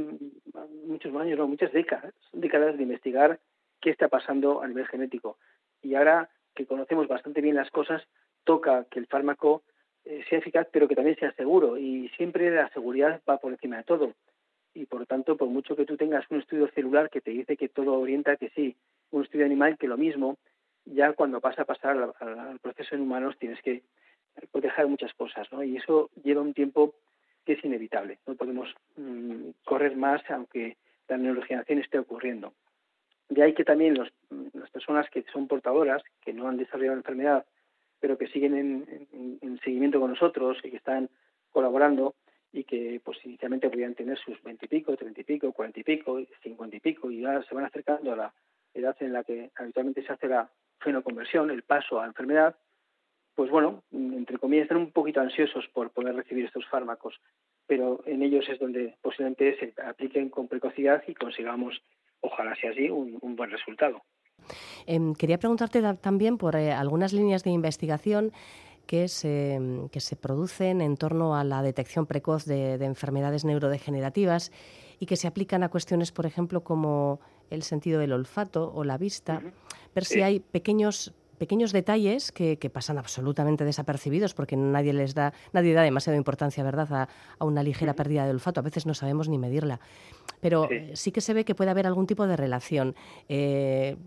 [0.88, 3.40] muchos años, no, muchas décadas, décadas de investigar
[3.84, 5.38] qué está pasando a nivel genético.
[5.82, 8.02] Y ahora que conocemos bastante bien las cosas,
[8.46, 9.64] toca que el fármaco
[10.06, 11.78] eh, sea eficaz, pero que también sea seguro.
[11.78, 14.14] Y siempre la seguridad va por encima de todo.
[14.74, 17.68] Y por tanto, por mucho que tú tengas un estudio celular que te dice que
[17.68, 18.76] todo orienta que sí,
[19.12, 20.38] un estudio animal que lo mismo,
[20.86, 23.84] ya cuando pasa a pasar al proceso en humanos tienes que
[24.52, 25.62] proteger muchas cosas, ¿no?
[25.62, 26.96] Y eso lleva un tiempo
[27.46, 28.20] que es inevitable.
[28.26, 30.78] No podemos mm, correr más aunque
[31.08, 32.54] la neurogeneración esté ocurriendo.
[33.34, 37.46] De ahí que también las personas que son portadoras, que no han desarrollado la enfermedad,
[38.00, 38.86] pero que siguen
[39.42, 41.10] en, seguimiento con nosotros y que están
[41.52, 42.16] colaborando
[42.52, 46.76] y que pues inicialmente podían tener sus veintipico, treinta y pico, cuarenta y pico, cincuenta
[46.76, 48.34] y pico y ahora se van acercando a la
[48.74, 52.56] edad en la que habitualmente se hace la fenoconversión, el paso a enfermedad,
[53.36, 57.20] pues bueno, entre comillas, están un poquito ansiosos por poder recibir estos fármacos,
[57.66, 61.82] pero en ellos es donde posiblemente se apliquen con precocidad y consigamos,
[62.24, 64.02] ojalá sea así, un, buen resultado.
[64.86, 68.32] Em, quería preguntarte también por eh, algunas líneas de investigación
[68.86, 69.60] que se,
[69.92, 74.52] que se producen en torno a la detección precoz de, enfermedades neurodegenerativas
[75.00, 77.20] y que se aplican a cuestiones, por ejemplo, como
[77.50, 79.42] el sentido del olfato o la vista,
[79.94, 81.14] ver si hay pequeños
[81.44, 86.88] pequeños detalles que, pasan absolutamente desapercibidos porque nadie les da, nadie da demasiada importancia, ¿verdad?,
[87.40, 88.62] a, una ligera pérdida de olfato.
[88.62, 89.82] A veces no sabemos ni medirla.
[90.40, 92.96] Pero sí, que se ve que puede haber algún tipo de relación.
[93.28, 93.98] Eh,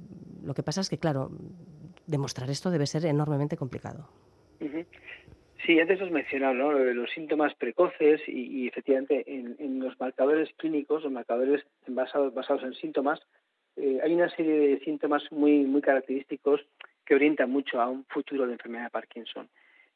[0.42, 1.30] lo que pasa es que, claro,
[2.06, 4.08] demostrar esto debe ser enormemente complicado.
[5.66, 6.72] Sí, antes has mencionado ¿no?
[6.72, 13.20] los síntomas precoces y, efectivamente en, los marcadores clínicos, los marcadores basados, basados en síntomas,
[13.76, 16.62] eh, hay una serie de síntomas muy, muy característicos
[17.06, 19.48] que orienta mucho a un futuro de enfermedad de Parkinson.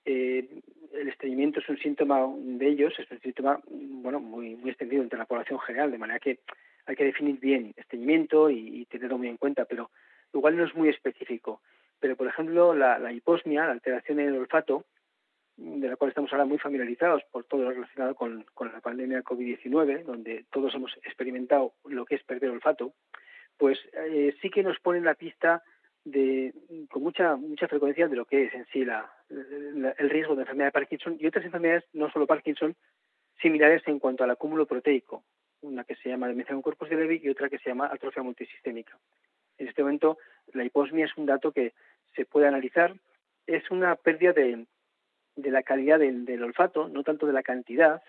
[0.04, 0.48] Eh,
[0.92, 5.18] el estreñimiento es un síntoma de ellos, es un síntoma bueno muy muy extendido entre
[5.18, 6.40] la población general, de manera que
[6.86, 9.90] hay que definir bien estreñimiento y, tenerlo muy en cuenta, pero
[10.34, 11.60] igual no es muy específico.
[12.00, 14.84] Pero, por ejemplo, la, hiposmia, la alteración en el olfato,
[15.56, 20.04] de la cual estamos ahora muy familiarizados por todo lo relacionado con, la pandemia COVID-19,
[20.04, 22.94] donde todos hemos experimentado lo que es perder olfato,
[23.58, 25.62] pues eh, sí que nos pone en la pista
[26.04, 26.54] de,
[26.90, 30.68] con mucha mucha frecuencia de lo que es en sí la, el riesgo de enfermedad
[30.68, 32.74] de Parkinson y otras enfermedades, no solo Parkinson,
[33.40, 35.24] similares en cuanto al acúmulo proteico,
[35.62, 38.22] una que se llama demencia con cuerpos de Levy y otra que se llama atrofia
[38.22, 38.98] multisistémica.
[39.58, 40.18] En este momento,
[40.52, 41.74] la hiposmia es un dato que
[42.14, 42.94] se puede analizar,
[43.46, 44.66] es una pérdida de,
[45.36, 48.02] de la calidad del, olfato, no tanto de la cantidad.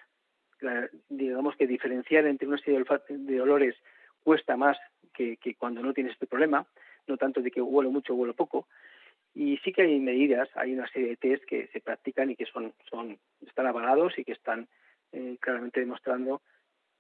[1.10, 3.76] digamos que diferenciar entre una serie de, de olores
[4.24, 4.78] cuesta más
[5.14, 6.66] que, que, cuando no tienes este problema
[7.08, 8.68] no tanto de que huelo mucho o huelo poco.
[9.34, 12.46] Y sí que hay medidas, hay una serie de test que se practican y que
[12.46, 14.68] son, son están avalados y que están
[15.14, 16.42] eh, claramente demostrando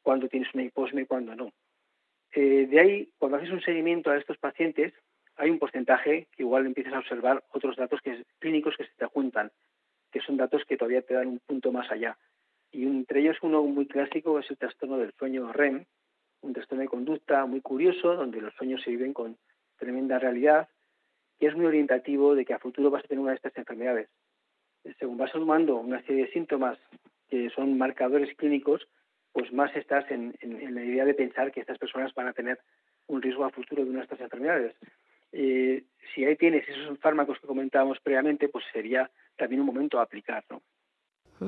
[0.01, 1.51] cuándo tienes una hiposmia y cuándo no.
[2.33, 4.93] Eh, de ahí, cuando haces un seguimiento a estos pacientes,
[5.35, 9.05] hay un porcentaje que igual empiezas a observar otros datos que, clínicos que se te
[9.05, 9.51] juntan,
[10.11, 12.17] que son datos que todavía te dan un punto más allá.
[12.71, 15.85] Y entre ellos uno muy clásico es el trastorno del sueño REM,
[16.41, 19.37] un trastorno de conducta muy curioso, donde los sueños se viven con
[19.81, 20.69] tremenda realidad
[21.39, 24.07] que es muy orientativo de que a futuro vas a tener una de estas enfermedades.
[24.99, 26.77] Según vas sumando una serie de síntomas
[27.29, 28.87] que son marcadores clínicos,
[29.33, 32.59] pues más estás en, la idea de pensar que estas personas van a tener
[33.07, 34.75] un riesgo a futuro de una de estas enfermedades.
[35.31, 40.03] eh, si ahí tienes esos fármacos que comentábamos previamente, pues sería también un momento a
[40.03, 40.61] aplicar, ¿no?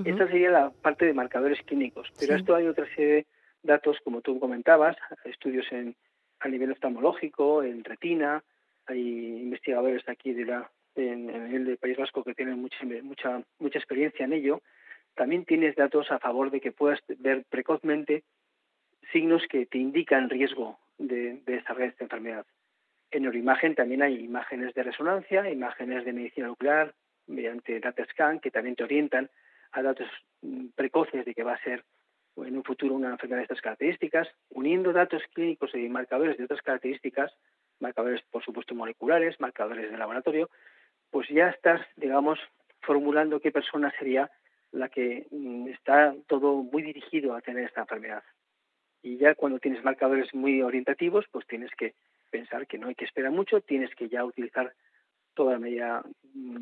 [0.06, 3.26] Esta sería la parte de marcadores clínicos, pero esto hay otra serie de
[3.62, 5.96] datos, como tú comentabas, estudios en,
[6.44, 8.44] a nivel oftalmológico, en retina,
[8.86, 9.00] hay
[9.41, 14.26] investigadores aquí de la, en, el del País Vasco que tienen mucha, mucha, mucha experiencia
[14.26, 14.62] en ello.
[15.16, 18.24] También tienes datos a favor de que puedas ver precozmente
[19.14, 22.46] signos que te indican riesgo de, de desarrollar esta enfermedad.
[23.10, 26.94] En neuroimagen también hay imágenes de resonancia, imágenes de medicina nuclear
[27.28, 29.30] mediante data scan que también te orientan
[29.72, 30.10] a datos
[30.41, 31.86] mm, precoces de que va a ser
[32.38, 36.62] en un futuro una enfermedad de estas características, uniendo datos clínicos y marcadores de otras
[36.62, 37.32] características,
[37.80, 40.50] marcadores por supuesto moleculares, marcadores de laboratorio,
[41.12, 42.40] pues ya estás, digamos,
[42.82, 44.32] formulando qué persona sería
[44.72, 48.24] la que mm, está todo muy dirigido a tener esta enfermedad.
[49.04, 51.94] Y ya cuando tienes marcadores muy orientativos, pues tienes que
[52.32, 54.74] pensar que no hay que esperar mucho, tienes que ya utilizar
[55.36, 56.04] toda la medida,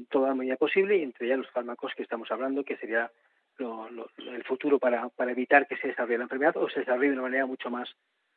[0.09, 3.11] toda la medida posible entre ya los fármacos que estamos hablando, que sería
[3.59, 7.23] el futuro para, para evitar que se desarrolle la enfermedad o se desarrolle de una
[7.23, 7.89] manera mucho más,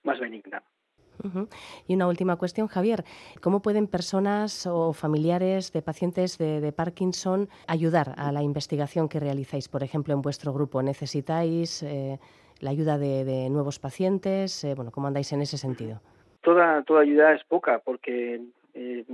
[0.02, 0.62] más benigna.
[1.86, 3.04] Y una última cuestión, Javier.
[3.40, 9.68] ¿Cómo pueden personas o familiares de pacientes de, Parkinson ayudar a la investigación que realizáis?
[9.68, 12.18] Por ejemplo, en vuestro grupo, ¿necesitáis eh,
[12.60, 14.64] la ayuda de, nuevos pacientes?
[14.64, 16.00] Eh, bueno, ¿Cómo andáis en ese sentido?
[16.44, 18.40] toda, toda ayuda es poca porque
[18.74, 19.04] eh,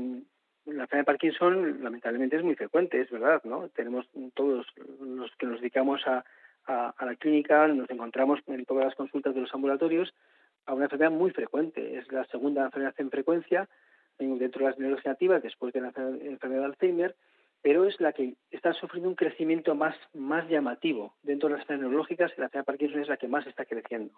[0.73, 3.69] la enfermedad de Parkinson lamentablemente es muy frecuente, es verdad, ¿no?
[3.69, 4.67] Tenemos todos
[5.01, 6.25] los que nos dedicamos a,
[6.67, 10.15] a, la clínica, nos encontramos en todas las consultas de los ambulatorios
[10.67, 11.99] a una enfermedad muy frecuente.
[11.99, 13.69] Es la segunda enfermedad en frecuencia
[14.19, 17.17] dentro de las neurodegenerativas después de la enfermedad de Alzheimer,
[17.63, 21.15] pero es la que está sufriendo un crecimiento más, más llamativo.
[21.23, 24.15] Dentro de las enfermedades neurológicas, la enfermedad de Parkinson es la que más está creciendo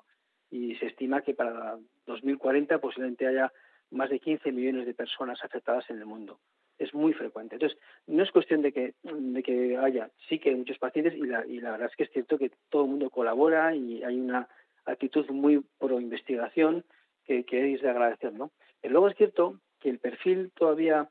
[0.53, 3.53] y se estima que para 2040 posiblemente haya
[3.93, 6.41] más de 15 millones de personas afectadas en el mundo.
[6.79, 7.57] Es muy frecuente.
[7.57, 11.23] Entonces, no es cuestión de que, de que haya, sí que hay muchos pacientes y
[11.23, 14.19] la, y la verdad es que es cierto que todo el mundo colabora y hay
[14.19, 14.49] una
[14.85, 16.85] actitud muy pro investigación
[17.25, 18.51] que, que es de agradecer, ¿no?
[18.81, 21.09] Pero luego es cierto que el perfil todavía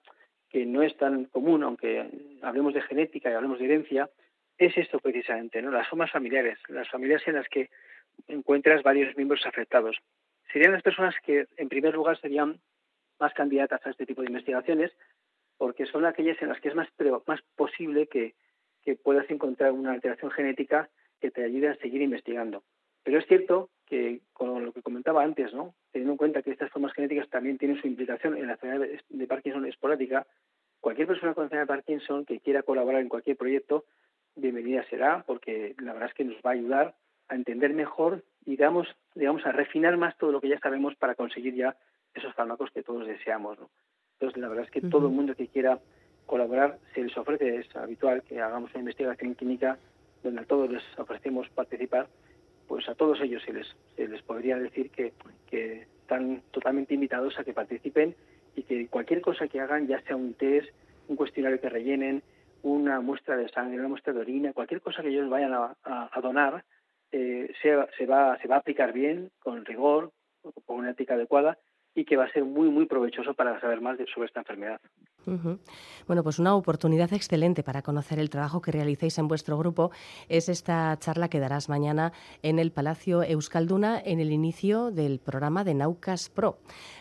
[0.50, 2.10] que no es tan común, aunque
[2.42, 4.10] hablemos de genética y hablemos de herencia,
[4.58, 5.72] es esto precisamente, ¿no?
[5.72, 7.70] Las formas familiares, las familias en las que
[8.28, 9.98] encuentras varios miembros afectados.
[10.52, 12.60] Serían las personas que, en primer lugar, serían
[13.22, 14.92] más candidatas a este tipo de investigaciones,
[15.58, 16.88] porque son aquellas en las que es más,
[17.28, 18.34] más posible que,
[19.04, 22.64] puedas encontrar una alteración genética que te ayude a seguir investigando.
[23.04, 25.76] Pero es cierto que, con lo que comentaba antes, ¿no?
[25.92, 29.28] teniendo en cuenta que estas formas genéticas también tienen su implicación en la enfermedad de
[29.28, 30.26] Parkinson esporádica,
[30.80, 33.86] cualquier persona con enfermedad de Parkinson que quiera colaborar en cualquier proyecto,
[34.36, 36.96] bienvenida será, porque la verdad es que nos va a ayudar
[37.28, 41.16] a entender mejor y digamos, digamos a refinar más todo lo que ya sabemos para
[41.16, 41.78] conseguir ya
[42.14, 43.60] esos fármacos que todos deseamos.
[43.60, 43.70] ¿no?
[44.14, 45.80] Entonces, la verdad es que todo el mundo que quiera
[46.26, 49.78] colaborar se les ofrece, es habitual que hagamos una investigación clínica
[50.24, 52.08] donde a todos les ofrecemos participar,
[52.68, 55.14] pues a todos ellos se les, se les podría decir que,
[55.50, 58.16] que están totalmente invitados a que participen
[58.56, 60.70] y que cualquier cosa que hagan, ya sea un test,
[61.08, 62.22] un cuestionario que rellenen,
[62.64, 66.22] una muestra de sangre, una muestra de orina, cualquier cosa que ellos vayan a, a
[66.22, 66.64] donar,
[67.12, 70.12] eh, se, se, va, se va a aplicar bien, con rigor,
[70.66, 71.58] con una ética adecuada
[71.96, 74.80] y que va a ser muy, muy provechoso para saber más sobre esta enfermedad.
[76.08, 79.92] Bueno, pues una oportunidad excelente para conocer el trabajo que realizáis en vuestro grupo
[80.30, 82.12] es esta charla que darás mañana
[82.42, 86.58] en el Palacio Euskalduna en el inicio del programa de Naucas Pro.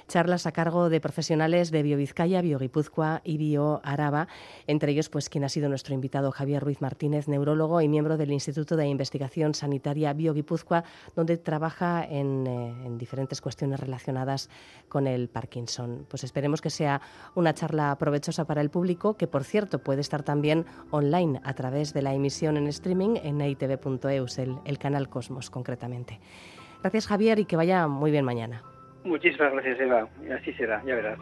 [0.07, 4.27] Charlas a cargo de profesionales de BioVizcaya, BioGipuzcoa y BioAraba,
[4.67, 8.33] entre ellos pues quien ha sido nuestro invitado Javier Ruiz Martínez, neurólogo y miembro del
[8.33, 14.51] Instituto de Investigación Sanitaria BioGipuzcoa, donde trabaja en, eh, en diferentes cuestiones relacionadas
[14.89, 16.07] con el Parkinson.
[16.09, 17.01] Pues esperemos que sea
[17.37, 21.95] una charla provechosa para el público, que por cierto puede estar también online a través
[21.95, 26.19] de la emisión en streaming en itv.eus, el, el canal Cosmos concretamente.
[26.81, 28.65] Gracias Javier y que vaya muy bien mañana.
[29.05, 31.21] Muchísimas gracias Eva, así será, ya verás.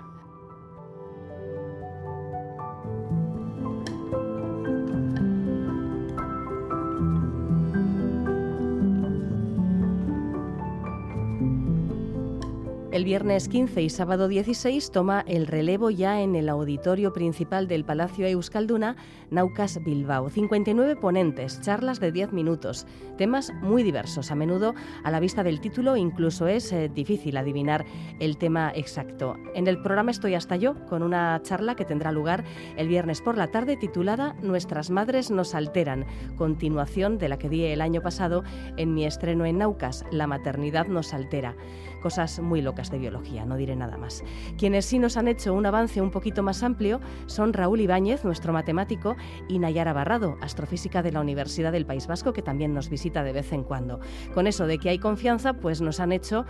[12.91, 17.84] El viernes 15 y sábado 16 toma el relevo ya en el auditorio principal del
[17.84, 18.97] Palacio Euskalduna,
[19.30, 20.30] Naucas Bilbao.
[20.30, 22.86] 59 ponentes, charlas de 10 minutos,
[23.18, 24.30] temas muy diversos.
[24.30, 24.74] A menudo,
[25.05, 27.84] a la vista del título, incluso es eh, difícil adivinar
[28.20, 29.36] el tema exacto.
[29.55, 32.43] En el programa estoy hasta yo con una charla que tendrá lugar
[32.78, 37.64] el viernes por la tarde titulada Nuestras madres nos alteran, continuación de la que di
[37.64, 38.45] el año pasado
[38.78, 41.55] en mi estreno en Naucas, La maternidad nos altera.
[42.01, 44.22] Cosas muy locas de biología, no diré nada más.
[44.57, 48.53] Quienes sí nos han hecho un avance un poquito más amplio son Raúl Ibáñez, nuestro
[48.53, 49.16] matemático,
[49.49, 53.33] y Nayara Barrado, astrofísica de la Universidad del País Vasco, que también nos visita de
[53.33, 53.99] vez en cuando.
[54.33, 56.47] Con eso de que hay confianza, pues nos han hecho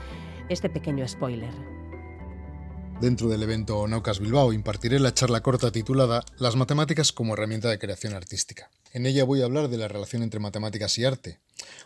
[0.50, 1.52] este pequeño spoiler.
[3.00, 7.78] Dentro del evento Naucas Bilbao impartiré la charla corta titulada Las matemáticas como herramienta de
[7.78, 8.70] creación artística.
[8.92, 11.38] En ella voy a hablar de la relación entre matemáticas y arte,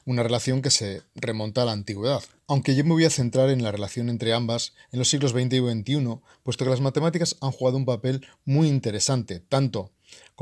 [0.05, 3.62] una relación que se remonta a la antigüedad, aunque yo me voy a centrar en
[3.62, 7.50] la relación entre ambas en los siglos XX y XXI, puesto que las matemáticas han
[7.50, 9.90] jugado un papel muy interesante, tanto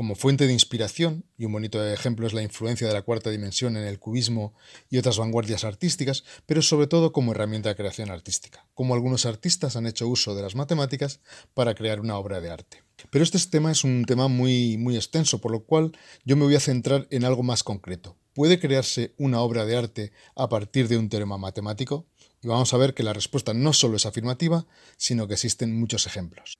[0.01, 3.77] como fuente de inspiración, y un bonito ejemplo es la influencia de la cuarta dimensión
[3.77, 4.55] en el cubismo
[4.89, 9.75] y otras vanguardias artísticas, pero sobre todo como herramienta de creación artística, como algunos artistas
[9.75, 11.19] han hecho uso de las matemáticas
[11.53, 12.83] para crear una obra de arte.
[13.11, 15.91] Pero este tema es un tema muy, muy extenso, por lo cual
[16.25, 18.17] yo me voy a centrar en algo más concreto.
[18.33, 22.07] ¿Puede crearse una obra de arte a partir de un teorema matemático?
[22.41, 24.65] Y vamos a ver que la respuesta no solo es afirmativa,
[24.97, 26.57] sino que existen muchos ejemplos.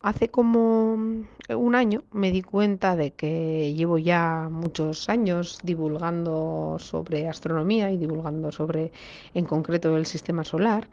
[0.00, 7.28] Hace como un año me di cuenta de que llevo ya muchos años divulgando sobre
[7.28, 8.92] astronomía y divulgando sobre
[9.34, 10.88] en concreto el sistema solar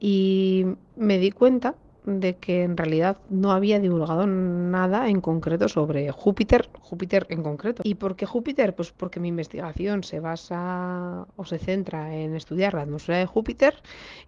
[0.00, 1.76] y me di cuenta
[2.08, 7.82] de que en realidad no había divulgado nada en concreto sobre Júpiter, Júpiter en concreto.
[7.84, 8.74] ¿Y por qué Júpiter?
[8.74, 13.74] Pues porque mi investigación se basa o se centra en estudiar la atmósfera de Júpiter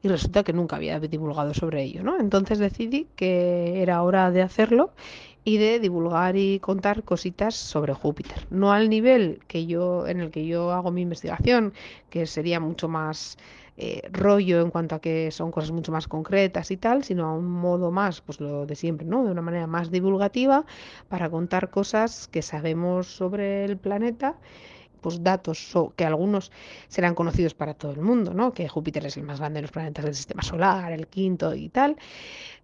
[0.03, 2.19] y resulta que nunca había divulgado sobre ello, ¿no?
[2.21, 4.93] Entonces decidí que era hora de hacerlo
[5.45, 8.47] y de divulgar y contar cositas sobre Júpiter.
[8.51, 11.73] No al nivel que yo en el que yo hago mi investigación,
[12.11, 13.39] que sería mucho más
[13.77, 17.33] eh, rollo en cuanto a que son cosas mucho más concretas y tal, sino a
[17.33, 19.25] un modo más, pues lo de siempre, ¿no?
[19.25, 20.67] De una manera más divulgativa
[21.09, 24.37] para contar cosas que sabemos sobre el planeta
[25.01, 26.53] pues datos que algunos
[26.89, 28.53] serán conocidos para todo el mundo, ¿no?
[28.53, 31.71] Que Júpiter es el más grande de los planetas del sistema solar, el quinto y
[31.71, 31.97] tal.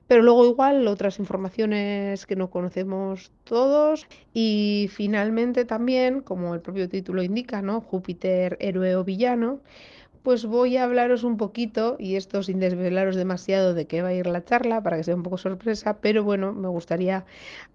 [0.09, 6.89] Pero luego igual otras informaciones que no conocemos todos y finalmente también, como el propio
[6.89, 7.81] título indica, ¿no?
[7.81, 9.61] Júpiter héroe o villano,
[10.23, 14.15] pues voy a hablaros un poquito, y esto sin desvelaros demasiado de qué va a
[14.15, 17.25] ir la charla, para que sea un poco sorpresa, pero bueno, me gustaría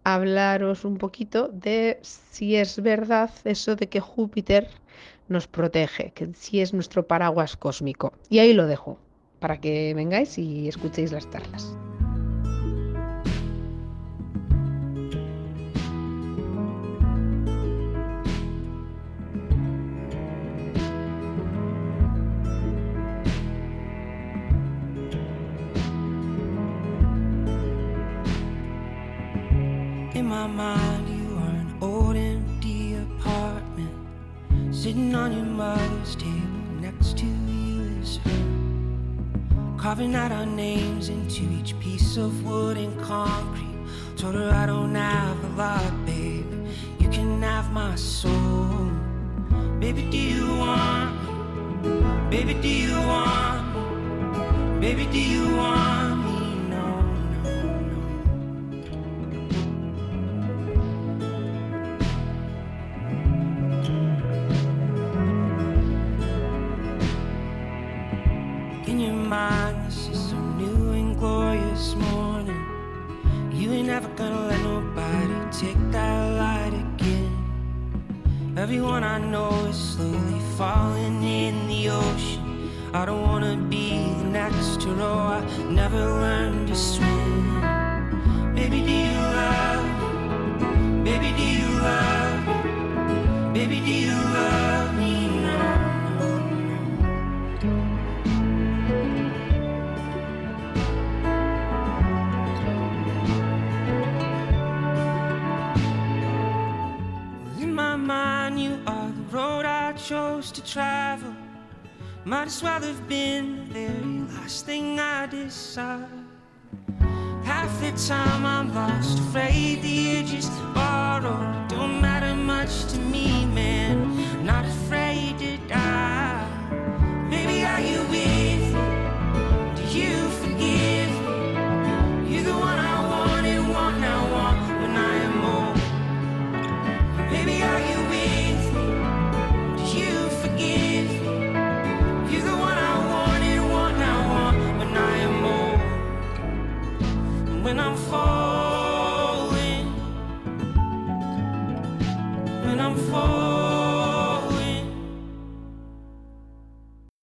[0.03, 4.67] hablaros un poquito de si es verdad eso de que Júpiter
[5.29, 8.11] nos protege, que si es nuestro paraguas cósmico.
[8.29, 8.97] Y ahí lo dejo,
[9.39, 11.73] para que vengáis y escuchéis las charlas.
[30.41, 33.93] My mind, you are an old empty apartment.
[34.71, 39.77] Sitting on your mother's table, next to you is her.
[39.77, 43.77] Carving out our names into each piece of wood and concrete.
[44.17, 46.45] Told her I don't have a lot, babe
[46.99, 48.89] You can have my soul.
[49.79, 51.11] Baby, do you want?
[52.31, 53.61] Baby, do you want?
[54.81, 55.90] Baby, do you want